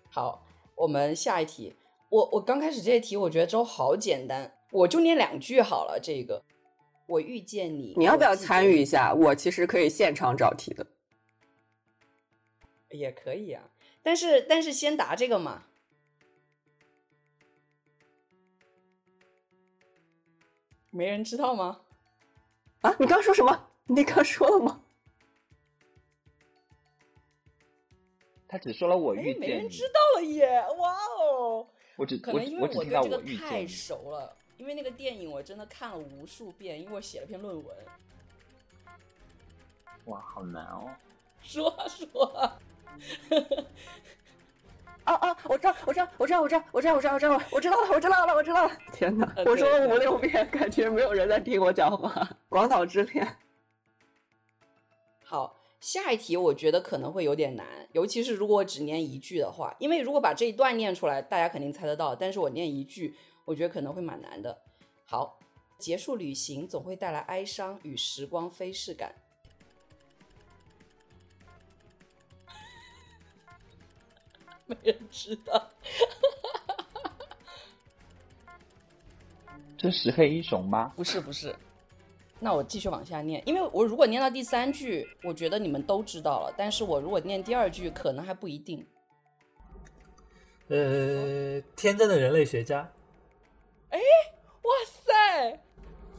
[0.09, 0.45] 好，
[0.75, 1.73] 我们下一题。
[2.09, 5.97] 我我刚开始这些题，我觉得都好简单，我就念两句好了。
[6.03, 6.43] 这个。
[7.11, 9.13] 我遇见你，你要不要参与一下？
[9.13, 10.87] 我其实可以现场找题的，
[12.89, 13.69] 也可以啊。
[14.01, 15.63] 但是但是先答这个嘛，
[20.89, 21.81] 没人知道吗？
[22.79, 23.69] 啊，你刚说什么？
[23.87, 24.81] 你刚说了吗？
[28.47, 30.65] 他只说了我遇见你，没人知道了耶！
[30.77, 31.67] 哇哦，
[31.97, 34.37] 我只可能因为我对这个太熟了。
[34.61, 37.75] 因为那个电影我真的看了无数遍，因为我写了篇论文。
[40.05, 40.87] 哇，好难哦！
[41.41, 42.25] 说说。
[45.03, 45.37] 啊啊！
[45.45, 48.77] 我知道，我知道，我知道，我知道，我知道，我知道，我知道，我知道了，我知道了，我知道了！
[48.93, 52.29] 天哪，我说了五六遍，感觉没有人在听我讲话。
[52.47, 53.37] 广岛之恋。
[55.23, 63.15] 好，下一题我觉得可能会有点难，尤其是如果我只念一句的话，因为如果把这一段念出来，大家肯定猜得到，但是我念一句。
[63.45, 64.57] 我觉得可能会蛮难的。
[65.05, 65.37] 好，
[65.77, 69.13] 结束旅行总会带来哀伤与时光飞逝感。
[74.67, 75.69] 没人知道。
[79.77, 80.93] 这是黑衣熊吗？
[80.95, 81.55] 不是，不是。
[82.39, 86.53] 那我继续往下念，因为我如果念到第三句，我觉得你们都知道了。
[86.55, 88.85] 但是我如果念第二句，可能还不一定。
[90.67, 92.87] 呃，天真的人类学家。
[93.91, 93.99] 哎，
[94.63, 95.59] 哇塞，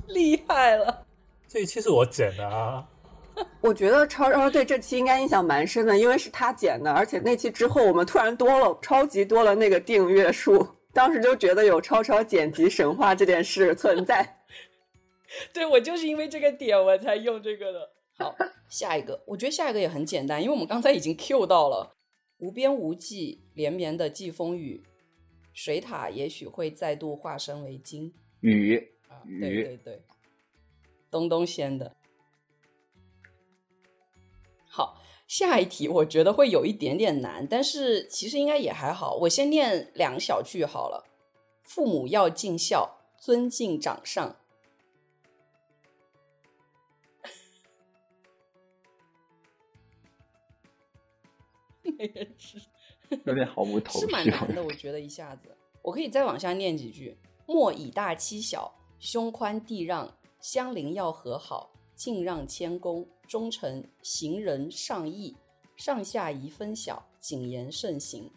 [0.08, 1.06] 厉害了！
[1.48, 2.88] 这一期是我剪的啊。
[3.62, 14.40] 我觉得超超对这期应该印象蛮深的，因为是他剪的，而且那期之后我们突然多了超级多了那个订阅数， 当时就觉得有超超剪辑神话这件事存在。
[15.52, 17.90] 对我就是因为这个点我才用这个的。
[18.18, 18.36] 好，
[18.68, 21.94] 下一个，我觉得下一个也很简单，因为我们刚才已经 Q 到了
[22.36, 24.84] 无边无际连绵的季风雨。
[25.52, 28.12] 水獭也许会再度化身为鲸。
[28.40, 28.76] 鱼
[29.08, 30.02] 啊，对对对，
[31.10, 31.96] 东东先的。
[34.66, 39.14] 好，下一题我觉得会有一点点难，但是其实应该也还好。
[39.16, 41.04] 我先念两小句好了。
[41.62, 44.36] 父母要尽孝，尊敬长上。
[51.96, 52.60] 没人知。
[53.24, 57.16] 有点毫无头绪，是蛮难的，我觉得一下子，我可以再往下念几句：
[57.46, 65.36] 莫以大欺小，胸宽地让，相邻要和好，敬让谦恭，忠诚行人上义，
[65.76, 68.30] 上下宜分晓，谨言慎行。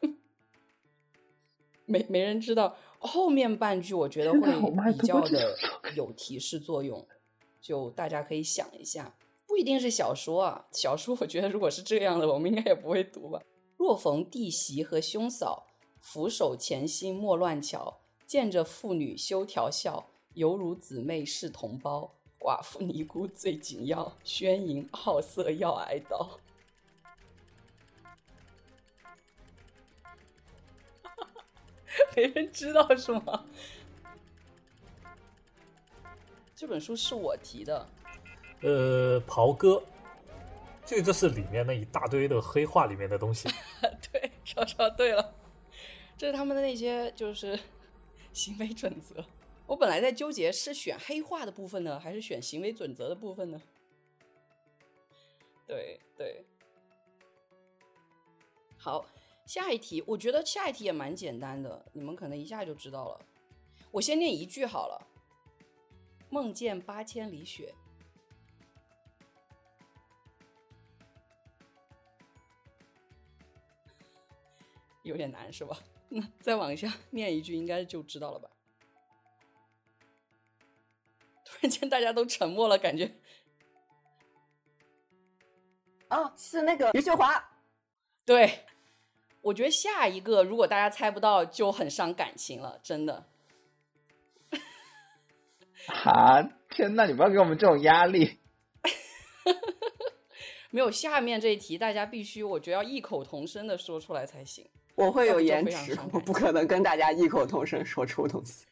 [1.86, 5.56] 没没人知道后面半句，我觉得会比较的
[5.96, 7.06] 有提示作用，
[7.60, 9.14] 就大家可以想一下。
[9.52, 13.38] 不一定是小说啊，小说我觉得如果是这样的，我们应该也不会读吧。
[13.76, 15.66] 若逢弟媳和兄嫂，
[16.00, 18.00] 俯首前心莫乱瞧。
[18.26, 22.14] 见着妇女休调笑，犹如姊妹是同胞。
[22.40, 26.40] 寡妇尼姑最紧要，宣淫好色要挨刀。
[31.02, 31.44] 哈 哈
[32.16, 33.44] 没人知道是吗？
[36.56, 37.86] 这本书是我提的。
[38.62, 39.82] 呃，袍哥，
[40.84, 43.48] 这就是里面那一大堆的黑话里面的东西。
[44.12, 45.34] 对，说说对了，
[46.16, 47.58] 这是他们的那些就是
[48.32, 49.24] 行为准则。
[49.66, 53.60] 我本来在纠结是选黑话的部分呢，还是选行为准则的部分呢？
[55.66, 56.44] 对对。
[58.76, 59.06] 好，
[59.46, 63.20] 下一题，我觉得下一题也蛮简单的，你们可能一下就知道了。
[63.90, 65.08] 我先念一句好了。
[66.28, 67.74] 梦见八千里雪。
[75.12, 75.78] 有点难是吧？
[76.08, 78.50] 那再往下念一句，应该就知道了吧？
[81.44, 83.14] 突然间大家都沉默了，感觉。
[86.08, 87.50] 啊，是那个余秀华。
[88.24, 88.64] 对，
[89.42, 93.28] 我觉得下一个如果大家猜不到，就很伤感情了，真的。
[95.88, 96.40] 啊！
[96.70, 98.38] 天呐，你不要给我们这种压力。
[100.70, 104.70] 没有下面这一题，大家必须，我觉得要异口同声的说出来才行。
[104.94, 108.66] 我会有延迟，我不可能跟大家异口同声说出东西。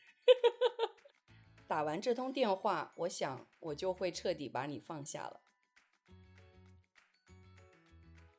[1.66, 5.40] 打完这通电话，我想我就会彻底把你放下了。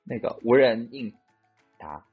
[0.03, 1.13] 那个无人应
[1.77, 2.05] 答。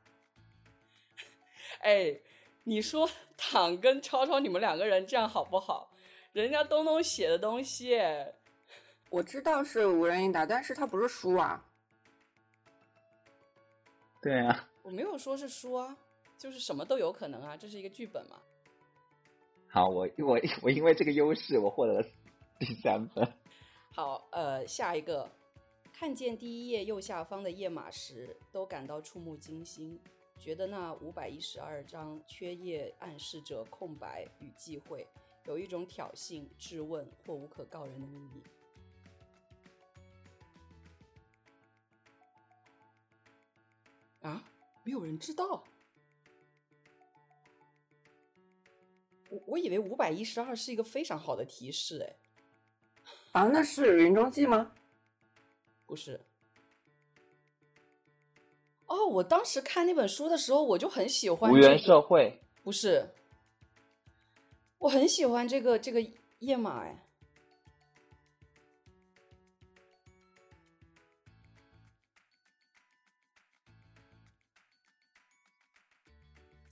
[1.82, 2.18] 哎，
[2.64, 5.90] 你说 躺跟超超你们两个人这样好不好？
[6.32, 7.98] 人家东东写的东西，
[9.10, 11.64] 我知道是无人应答，但是他不是书啊。
[14.22, 15.94] 对啊，我没有说是书啊，
[16.38, 18.40] 就是什么都有可能啊，这是一个剧本嘛。
[19.68, 22.08] 好，我我我因为这个优势，我获得了
[22.58, 23.30] 第三分。
[23.92, 25.30] 好，呃，下一个，
[25.92, 30.00] 看见第一页右下方的页码时，都感到触目惊心，
[30.38, 35.06] 觉得那五百一十二张缺页暗示着空白与忌讳。
[35.44, 38.42] 有一种挑衅、质问或无可告人的秘密。
[44.22, 44.42] 啊，
[44.88, 45.62] 没有人知道。
[49.28, 52.16] 我我以为五百一十二是一个非常好的提示，哎。
[53.32, 54.72] 啊，那是《云中记》吗？
[55.84, 56.18] 不是。
[58.86, 62.40] 哦，我当时看那本书的时候，我就很喜欢《无缘社会》。
[62.64, 63.10] 不是。
[64.78, 66.00] 我很喜欢这个这个
[66.38, 67.06] 页码哎，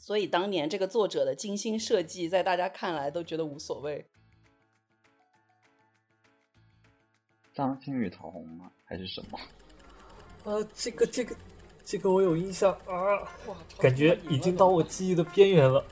[0.07, 4.07] 所以当年这个作者的精心设计，在大家看来都觉得无所谓。
[7.53, 8.71] 张馨予桃红吗？
[8.85, 9.41] 还是什么？
[10.45, 11.35] 啊，这个这个
[11.85, 13.29] 这个我有印象啊，
[13.81, 15.85] 感觉已经到我记忆的边缘了。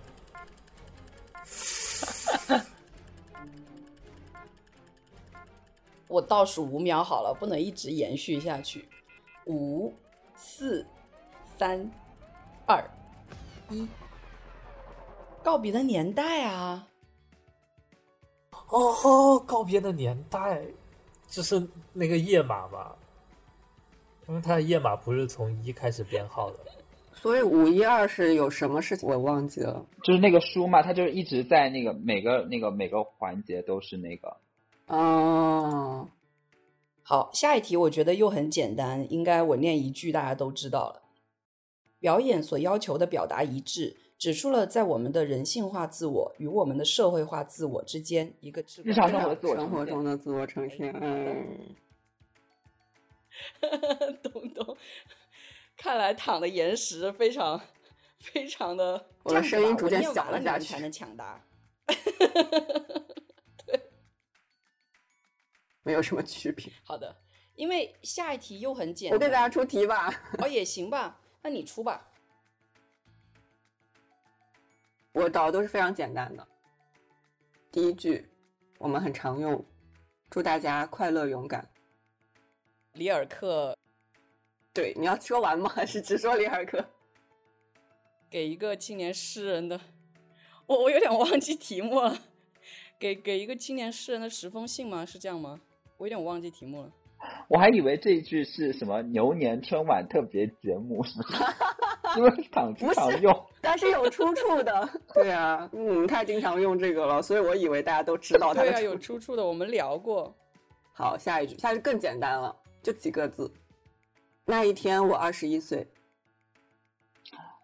[6.07, 8.89] 我倒数五秒好了，不能一直延续下去。
[9.47, 9.93] 五、
[10.37, 10.87] 四、
[11.59, 11.91] 三、
[12.65, 12.89] 二、
[13.71, 13.89] 一，
[15.45, 16.89] 告别的年代啊！
[18.71, 20.65] 哦，告别的年代，
[21.29, 22.97] 这是那个页码吧？
[24.27, 26.59] 因为它的页码不是从一开始编号的，
[27.13, 29.85] 所以五一二是有什么事情我忘记了。
[30.03, 34.35] 就是那个书嘛，它就一直在那个每个那个每个环节都是那个。
[34.87, 36.09] 哦，
[37.03, 41.03] 好，下一题我觉得又很简单，应该我念一句大家都知道了。
[42.01, 50.91] 表演所要求的表达一致，指出了在我们的人性化自我与我们的社会化自我之间一个日常生活的生活中的自我呈现。
[51.01, 51.75] 嗯，
[54.23, 54.77] 东东，
[55.77, 57.61] 看来躺的岩石非常
[58.19, 61.45] 非常的，我的声音逐渐小了下去，才能抢答。
[63.67, 63.81] 对
[65.83, 66.73] 没有什么区别。
[66.83, 67.15] 好的，
[67.57, 70.09] 因为下一题又很简单，我给大家出题吧。
[70.39, 72.11] 哦，也行吧，那你出吧。
[75.15, 76.47] 我找的都是非常简单的。
[77.71, 78.29] 第一句，
[78.79, 79.65] 我们很常用，
[80.29, 81.65] 祝大家快乐勇敢。
[82.95, 83.77] 里尔克，
[84.73, 85.71] 对，你要说完吗？
[85.71, 86.85] 还 是只说里尔克？
[88.29, 89.81] 给一个青年诗人的，
[90.67, 92.19] 我我有点忘记题目了。
[92.99, 95.07] 给给一个青年诗人的十封信吗？
[95.07, 95.61] 是这样吗？
[95.97, 96.93] 我有点忘记题目了，
[97.49, 101.05] 我还以为这一句是什么牛年春晚特别节目，
[102.17, 104.89] 因为常经常用，但是有出处的。
[105.15, 108.63] 对啊，嗯，太经常用这个了，所以我以为大家都知道它。
[108.63, 110.35] 对啊，有出处的，我们聊过。
[110.93, 113.53] 好，下一句，下一句更简单了，就几个字。
[114.45, 115.87] 那一天我二十一岁，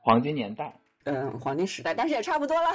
[0.02, 0.74] 黄金年代，
[1.04, 2.68] 嗯，黄金时代，但是也差不多了。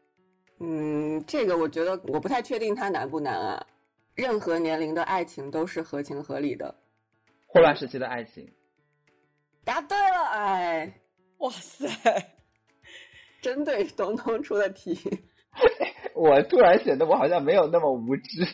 [0.60, 3.66] 嗯，这个我觉得我不太确定它难不难啊。
[4.14, 6.74] 任何年龄的爱情都是合情合理的。
[7.46, 8.50] 霍乱时期的爱情，
[9.64, 10.24] 答对了！
[10.32, 11.00] 哎，
[11.38, 11.86] 哇塞，
[13.42, 14.98] 针对东东出的题，
[16.14, 18.46] 我突然显得我好像没有那么无知。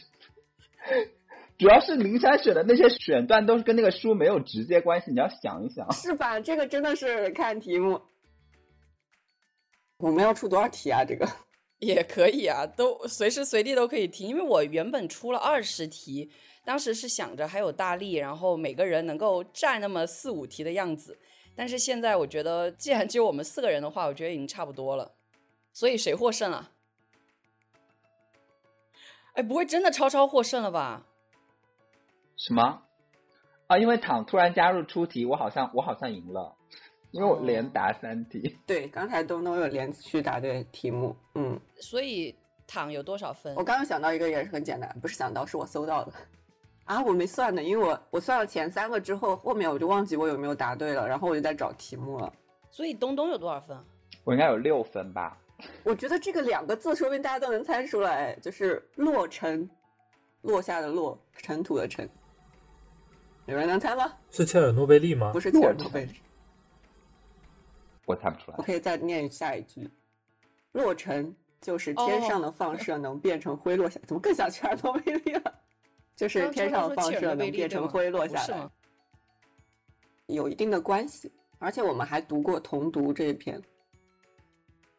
[1.59, 5.91] 主要是林珊选的那些选段都是跟那个书没有直接关系，你要想一想。
[5.93, 6.41] 是吧？
[6.41, 8.01] 这个真的是看题目。
[9.99, 11.05] 我们要出多少题啊？
[11.05, 11.29] 这个
[11.79, 14.27] 也可以啊，都随时随地都可以听。
[14.29, 16.29] 因为我原本出了二十题，
[16.65, 21.17] 当时是想着还有大力，然后每个人能够占那么四五题的样子。
[21.55, 25.13] 但是现在我觉得，既然只有我们四个人的话，我觉得已经差不多了。
[25.73, 26.71] 所以谁获胜了？
[29.35, 31.07] 哎，不会真的超超获胜了吧？
[32.37, 32.83] 什么？
[33.69, 36.55] 啊，因为躺突然加入出题，我好像我好像赢了，
[37.11, 38.59] 因为我连答三题。
[38.67, 41.59] 对，刚才东东有连续答对题目，嗯。
[41.81, 42.35] 所以
[42.67, 43.55] 躺有多少分？
[43.55, 46.13] 我刚刚想到一个也是很简单，不是想到，是我搜到的。
[46.93, 52.31] 啊，我没算呢，因为我我算了前三个之后，后面我就忘记我有没有答对了，然后我就在找题目了。
[52.71, 53.75] 所以东东有多少分？
[54.25, 55.39] 我应该有六分吧。
[55.85, 59.69] 我觉得这个两个字，说不定大家都能猜出来，就是“落尘”，
[60.43, 62.07] 落下的落，尘土的尘。
[63.47, 64.13] 有人能猜吗？
[64.31, 65.31] 是切尔诺贝利吗？
[65.33, 66.15] 不是切尔诺贝利，
[68.05, 68.57] 我猜不出来。
[68.59, 69.89] 我可以再念下一句
[70.73, 75.55] ：“落尘就是天上的放射能变成灰落下。”怎么更像切尔诺贝利了？
[76.23, 78.71] 就是天上的放射能变成灰落下来，
[80.27, 81.29] 有一定的关系。
[81.59, 83.61] 而且我们还读过同读这一篇。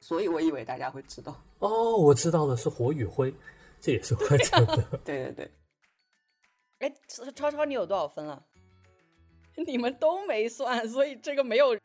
[0.01, 3.33] 所以我以为大家会知道哦，我知道的是火与灰，
[3.79, 4.83] 这也是会讲的。
[5.05, 5.51] 对对对，
[6.79, 8.43] 哎，超超，你有多少分了？
[9.65, 11.79] 你们都没算，所以这个没有，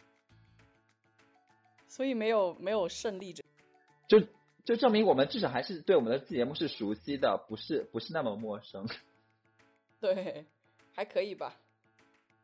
[1.87, 3.45] 所以没有没有胜利者，
[4.09, 4.21] 就
[4.65, 8.85] 就证明我们至少还是对我们的节目是熟悉的，不是不是那么陌生。
[10.01, 10.45] 对，
[10.95, 11.57] 还可以吧。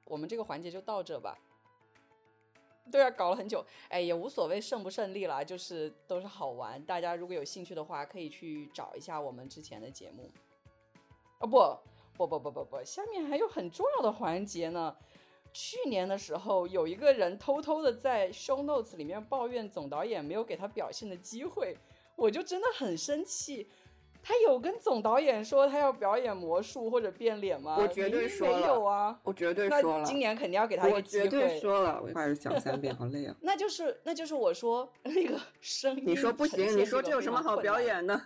[0.07, 1.39] 我们这个环节就到这吧。
[2.93, 6.83] 对啊，搞了很久，哎，也无所谓胜不胜利了，就是都是好玩。
[6.85, 10.31] 大家如果有兴趣的话，可以去找一下我们之前的节目。
[11.39, 14.95] 哦不不不不不不，下面还有很重要的环节呢。
[15.53, 21.77] 去年的时候，有一个人偷偷的在 show notes 里面抱怨总导演没有给他表现的机会，
[22.17, 23.71] 我就真的很生气。
[24.27, 27.77] 他有跟总导演说他要表演魔术或者变脸吗？
[27.79, 28.57] 我绝对说了。
[28.59, 30.05] 没有啊，我绝对说了。
[30.05, 31.25] 今年肯定要给他一个机会。
[31.27, 33.37] 我绝对说了，我还是讲三遍，好累啊。
[33.43, 36.05] 那就是，那就是我说那个声音。
[36.07, 38.19] 你说不行，你说这有什么好表演的？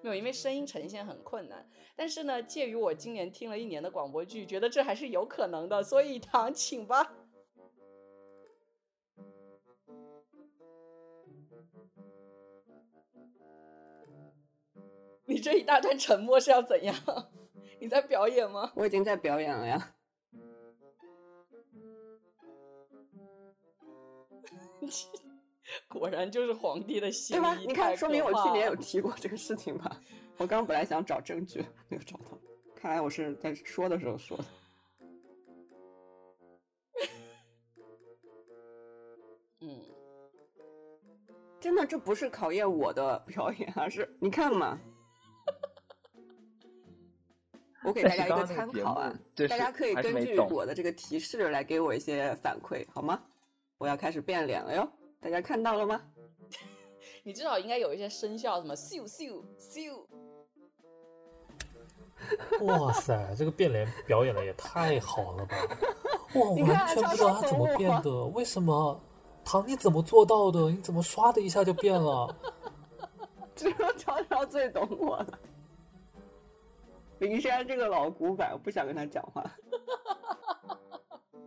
[0.00, 1.68] 没有，因为声音呈现很困难。
[1.94, 7.12] 但是呢，介于我今年听了一年的广播剧，觉得这还是有可能的，所以唐请吧。
[15.32, 16.94] 你这一大段沉默是要怎样？
[17.80, 18.70] 你在表演吗？
[18.76, 19.94] 我已经在表演了呀。
[25.88, 27.54] 果然就是皇帝的心，对吧？
[27.54, 29.98] 你看，说明我去年有提过这个事情吧？
[30.36, 32.38] 我刚本来想找证据，没有找到。
[32.76, 34.44] 看来我是在说的时候说的。
[39.60, 39.80] 嗯，
[41.58, 44.78] 真的，这不是考验我的表演，而是你看嘛。
[47.84, 49.12] 我给大家一个参考啊，
[49.48, 53.20] 大家可以根据我的这个提示来给我一些反馈，好吗？
[53.78, 54.88] 我要开始变脸了哟，
[55.20, 56.00] 大家看到了吗？
[57.24, 60.04] 你至少应该有一些声效，什么咻咻咻。
[62.64, 65.56] 哇塞，这个变脸表演的也太好了吧！
[66.34, 69.00] 哇，完全不知道他怎么变的，为什么？
[69.44, 70.70] 唐，你怎么做到的？
[70.70, 72.32] 你怎么唰的一下就变了？
[73.56, 75.38] 只有超超最懂我了。
[77.22, 79.44] 灵山这个老古板，我不想跟他讲话。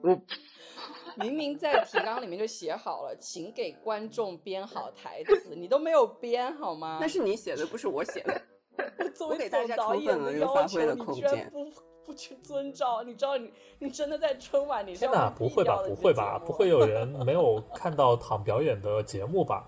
[0.02, 0.18] 我
[1.19, 6.97] 明明在提纲里面就写好了，请给观众编好台词，你都没有编好吗？
[7.02, 8.41] 那是你写的，不是我写的。
[9.14, 11.65] 作为大家充分的一个发挥的空间，不
[12.06, 15.81] 不去遵照，你知道你你真的在春晚，你天哪，不会吧？
[15.85, 16.39] 不会吧？
[16.39, 19.68] 不会有 人没有看到躺表演的节目吧？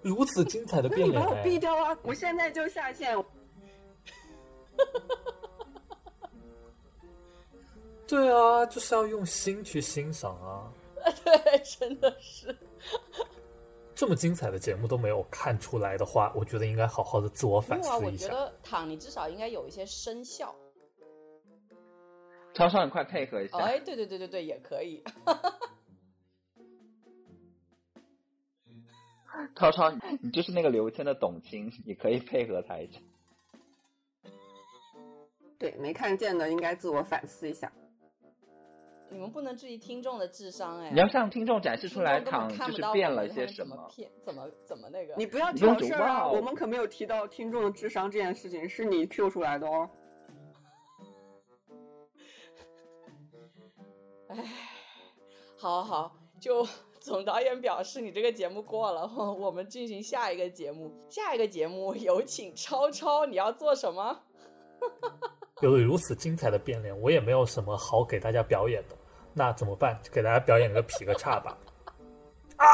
[0.00, 1.96] 如此精彩的变脸，你把我毙掉啊！
[2.02, 3.16] 我现在就下线。
[8.06, 10.70] 对啊，就是要用心去欣赏啊！
[11.24, 12.54] 对，真的是
[13.94, 18.26] 这么精彩的节目都没有看出来的话，我觉得应该好好的自我反思一下。
[18.26, 20.54] 我觉得躺，你至少应该有一些声效。
[22.54, 23.56] 超超，你快配合一下！
[23.58, 25.02] 哎，对对对对对，也可以。
[29.56, 29.90] 超超，
[30.20, 33.00] 你就是那个刘谦的董卿，你可以配合他一下。
[35.62, 37.70] 对，没看见的应该自我反思一下。
[39.08, 40.90] 你们不能质疑听众的智商哎！
[40.90, 43.76] 你要向听众展示出来，躺就是变了些什么？
[43.88, 44.10] 骗？
[44.24, 45.14] 怎么怎么那个？
[45.16, 46.28] 你不要挑事儿啊！
[46.28, 49.88] 我们可没有提到听众的智商这件事情，是你 Q 出来的哦。
[54.30, 54.44] 哎，
[55.56, 56.66] 好好，就
[56.98, 59.06] 总导演表示你这个节目过了，
[59.38, 60.92] 我们进行下一个节目。
[61.08, 64.22] 下一个节目有请超超，你要做什么？
[65.62, 68.96] 有如此精彩的变脸，我也没有什么好给大家表演的，
[69.32, 69.98] 那怎么办？
[70.12, 71.56] 给大家表演个劈个叉吧。
[72.58, 72.66] 啊！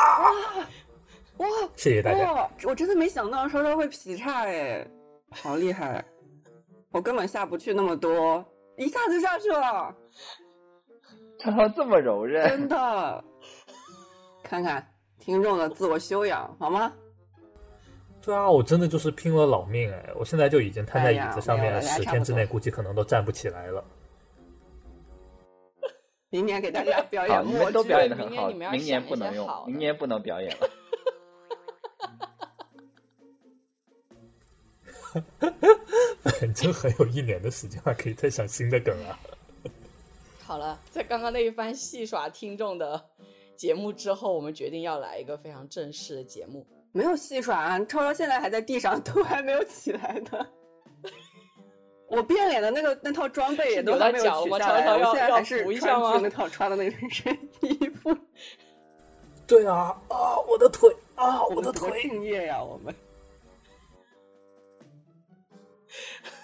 [1.36, 1.46] 哇！
[1.76, 2.50] 谢谢大家。
[2.64, 4.84] 我真的没想到稍稍会劈叉哎，
[5.30, 6.04] 好厉害！
[6.90, 8.44] 我根本下不去那么多，
[8.76, 9.94] 一下就下去了。
[11.38, 13.24] 超超这么柔韧，真的。
[14.42, 14.84] 看看
[15.18, 16.92] 听众的自我修养好吗？
[18.28, 20.10] 对啊，我真的就是拼了老命哎！
[20.14, 23.82] 我现在就已经瘫在椅子上面，十天之内估计可能都站不起来了。
[26.28, 30.68] 明年给大家 表演，你们都表演的很好，明年不能用，明年不能表演了。
[36.22, 39.18] 反正还有一年的时间，还可以再想新的梗啊。
[40.40, 43.02] 好了，在刚刚那一番戏耍听众的
[43.56, 46.66] 节目之后，我们决定要来一个非常正式的节目。
[46.92, 50.46] 没有戏耍啊，超超现在还在地上， 都还没有起来呢。
[52.08, 58.16] 我变脸的那个那套装备也都还没有取下来，我现在还是穿去那套穿的那身衣服。
[59.46, 62.02] 对啊啊，我的腿啊，我的腿！
[62.02, 62.94] 敬业呀，我们。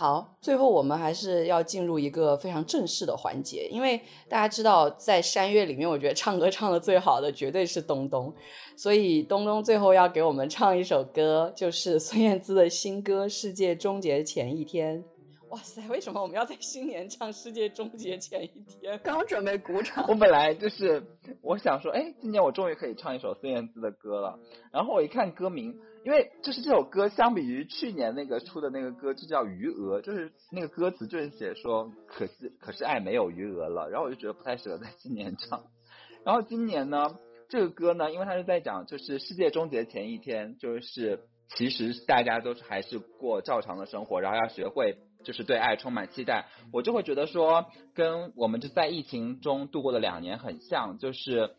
[0.00, 4.00] 好，最后我们还是要进入一个非常正式的环节，因为
[4.30, 8.34] 大家知道，在山岳里面，我觉得唱歌唱的最好的绝对是东东，
[8.78, 15.04] 所以东东最后要给我们唱一首歌，就是孙燕姿的新歌《世界终结前一天》。
[15.50, 18.98] 哇塞，为什么我们要在新年唱《世界终结前一天》？
[19.02, 20.06] 刚准备鼓掌。
[20.08, 21.02] 我本来就是
[21.42, 24.38] 我想说，哎，今年我终于可以唱一首孙燕姿的歌了，
[24.72, 25.78] 然后我一看歌名。
[26.02, 33.90] 因为就是这首歌，相比于去年那个出的那个歌，就叫《余额》，就是那个歌词就是写说，可惜可是爱没有余额了。
[33.90, 35.64] 然后我就觉得不太适合在今年唱。
[36.24, 37.16] 然后今年呢，
[37.50, 41.20] 这个歌呢，因为它是在讲就是世界终结前一天，就是
[41.54, 46.46] 其实大家都是还是过照常的生活，然后要学会就是对爱充满期待。
[46.72, 51.56] 我就会觉得说，跟我们就在疫情中度过的两年很像，就是。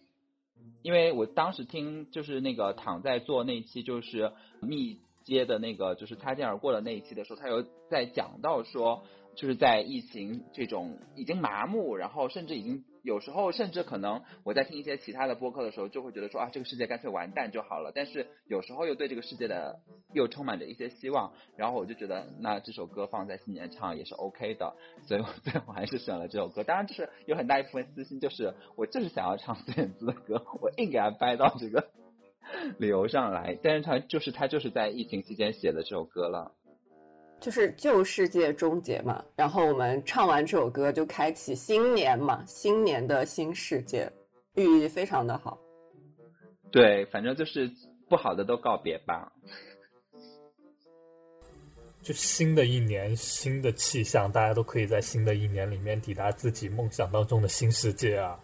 [0.82, 4.32] 因为我当时听就是那个躺在做那期就是
[4.62, 9.04] 密接的那个就是擦肩而过的那一期的时候，他有在讲到说。
[9.34, 17.92] 就是在疫情这种已经麻木，然后甚至已经有时候甚至可能我在听一些其他的播客的时候，就会觉得说啊，这个世界干脆完蛋就好了。
[17.94, 19.80] 但是有时候又对这个世界的
[20.14, 24.76] 又充满着一些希望，然后我就觉得那这首歌放在新年唱也是 OK 的，
[25.08, 26.64] 所以我 最后还是选了这首歌。
[26.64, 31.90] 当然，就是有很大一部分私心，就是我就是想要唱孙燕姿的歌， 我硬给他掰到这个
[32.78, 33.58] 理由上来。
[33.64, 36.54] 但是他就是他就是在疫情期间写的这首歌了。
[37.42, 44.10] 就是旧世界终结嘛，然后我们唱完这首歌就开启新年嘛，新年的新世界，
[44.54, 45.58] 寓意非常的好。
[46.72, 47.70] 对，反正就是
[48.08, 49.32] 不好的都告别吧。
[52.04, 58.40] 就新的一年，新的气象，大家都可以在新的一年里面抵达自己梦想当中的新世界啊。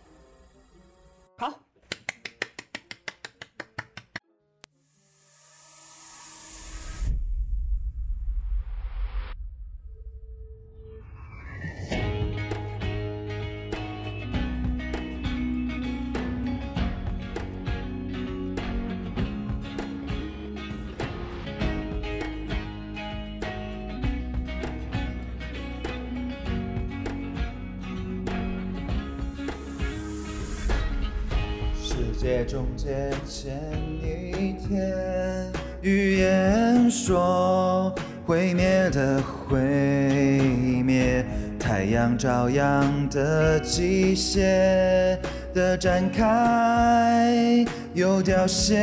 [44.18, 45.16] 机械
[45.54, 47.64] 的展开
[47.94, 48.76] 又凋谢，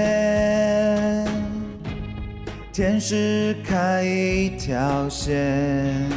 [2.73, 6.09] 天使开一条线，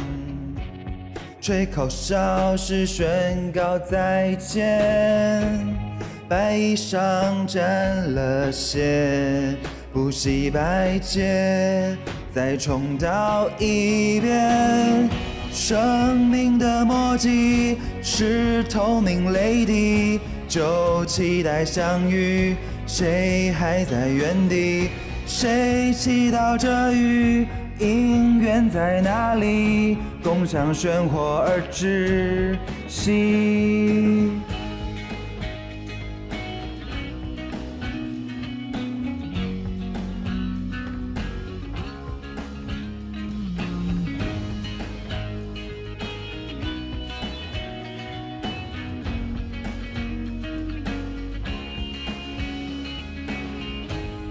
[1.40, 5.42] 吹口哨是宣告再见。
[6.28, 9.56] 白衣裳沾了血，
[9.92, 11.96] 不惜百劫
[12.32, 15.10] 再重蹈一遍。
[15.58, 22.54] 生命的墨迹是透明泪滴，就期待相遇。
[22.86, 24.88] 谁还在原地？
[25.26, 27.44] 谁祈祷着雨？
[27.80, 29.98] 姻缘在哪里？
[30.22, 32.56] 共享喧哗而窒
[32.86, 34.30] 息。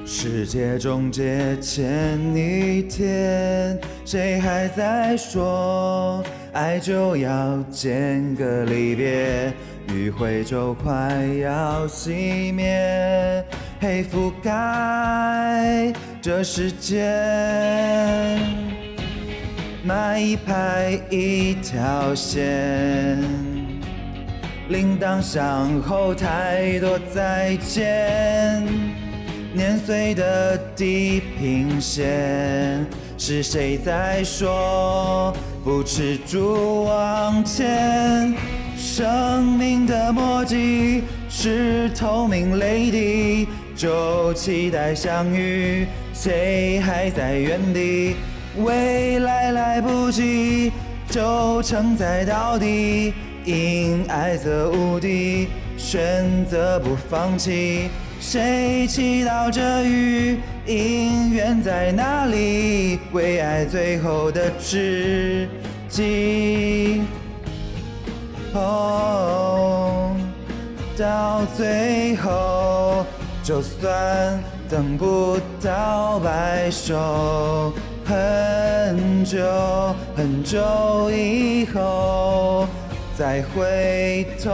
[0.10, 6.24] 世界终结前一天，谁还在说
[6.54, 9.52] 爱就要见个离别？
[9.90, 10.94] 余晖就快
[11.42, 13.44] 要熄灭，
[13.82, 17.04] 黑覆盖这世界，
[19.84, 23.22] 买一排一条线，
[24.70, 28.66] 铃铛响后太多再见，
[29.58, 32.86] 年岁的地平线，
[33.18, 38.36] 是谁在说不吃住往前？
[38.78, 45.88] 生命的墨迹是透明泪滴，就期待相遇。
[46.14, 48.16] 谁还在原地？
[48.58, 50.72] 未来来不及，
[51.10, 53.12] 就承载到底。
[53.44, 55.48] 因爱则无敌，
[55.78, 57.90] 选择不放弃。
[58.20, 60.40] 谁祈祷着雨？
[60.66, 63.00] 因缘在哪里？
[63.14, 65.48] 为爱最后的知
[65.88, 67.02] 己。
[68.54, 70.16] 哦，
[70.98, 73.06] 到最后，
[73.44, 77.72] 就算等不到白首，
[78.04, 79.38] 很久
[80.16, 80.60] 很久
[81.12, 82.68] 以后
[83.16, 84.52] 再回头。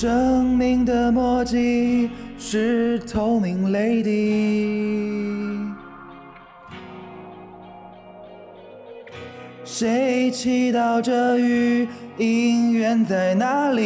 [0.00, 2.08] 生命的墨迹
[2.38, 5.26] 是透明泪滴，
[9.64, 11.88] 谁祈祷着雨？
[12.16, 13.82] 因缘在哪里？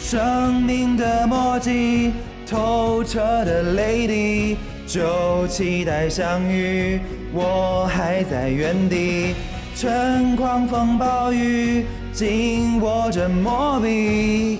[0.00, 2.10] 生命的墨迹，
[2.44, 6.98] 透彻的泪滴，就期待相遇。
[7.32, 9.36] 我还在原地。
[9.76, 14.58] 趁狂风暴雨，紧握着墨笔，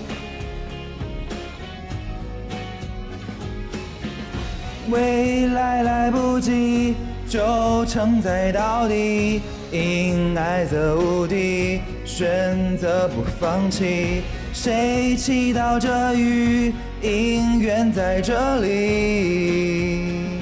[4.91, 6.93] 未来来不及，
[7.27, 9.41] 就承载到底。
[9.71, 14.21] 因爱则无敌，选择不放弃。
[14.53, 16.71] 谁祈祷着雨？
[17.01, 20.36] 因缘在这里。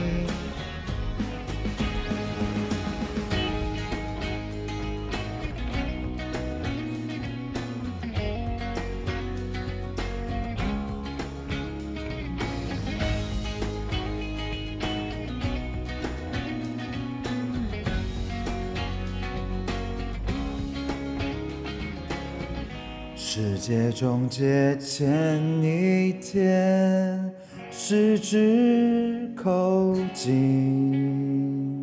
[23.38, 27.36] 世界终结前一天，
[27.70, 31.76] 十指扣紧。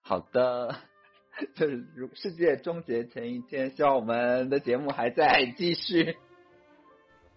[0.00, 0.76] 好的，
[1.56, 6.16] 就是如世界终结前一天，希望我们的节目还在继续。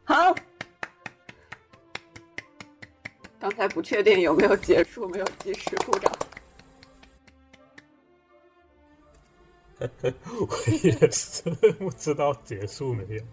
[0.04, 0.36] 好，
[3.40, 6.12] 刚才不确定有没有结束，没有及时鼓掌。
[9.80, 10.48] 我
[10.84, 11.50] 也是
[11.80, 13.24] 不知道结束没有。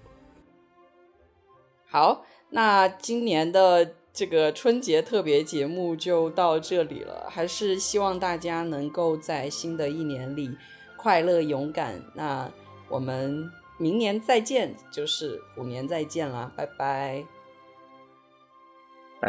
[1.86, 10.56] 好，那今年的这个春节特别节目就到这里了，还是希望大家能够在新的一年里
[10.96, 12.00] 快乐勇敢。
[12.14, 12.48] 那
[12.88, 17.24] 我们明年再见，就是虎年再见啦，拜拜。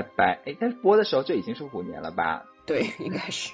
[0.02, 0.40] 拜拜。
[0.46, 2.44] 哎，但是播的时候这已经是虎年了吧？
[2.68, 3.52] 对， 应该是。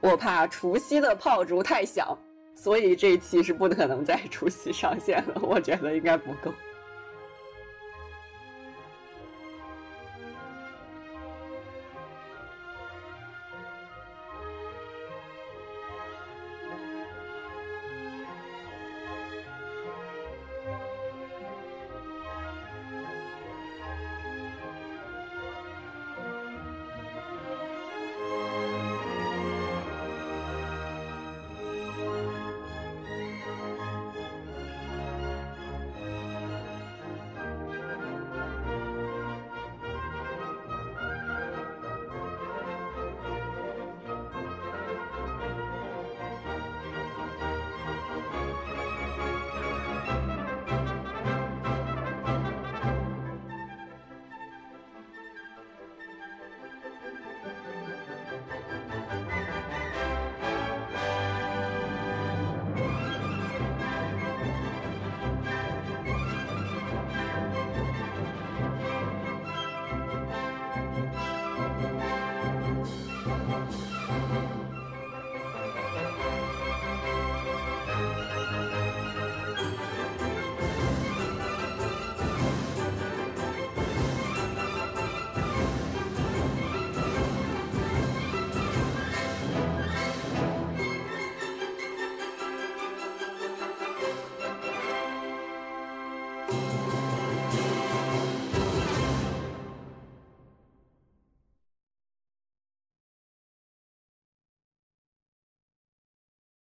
[0.00, 2.16] 我怕除夕的炮竹太响，
[2.54, 5.38] 所以这一期是不可能在除夕上线了。
[5.42, 6.50] 我觉得应该不够。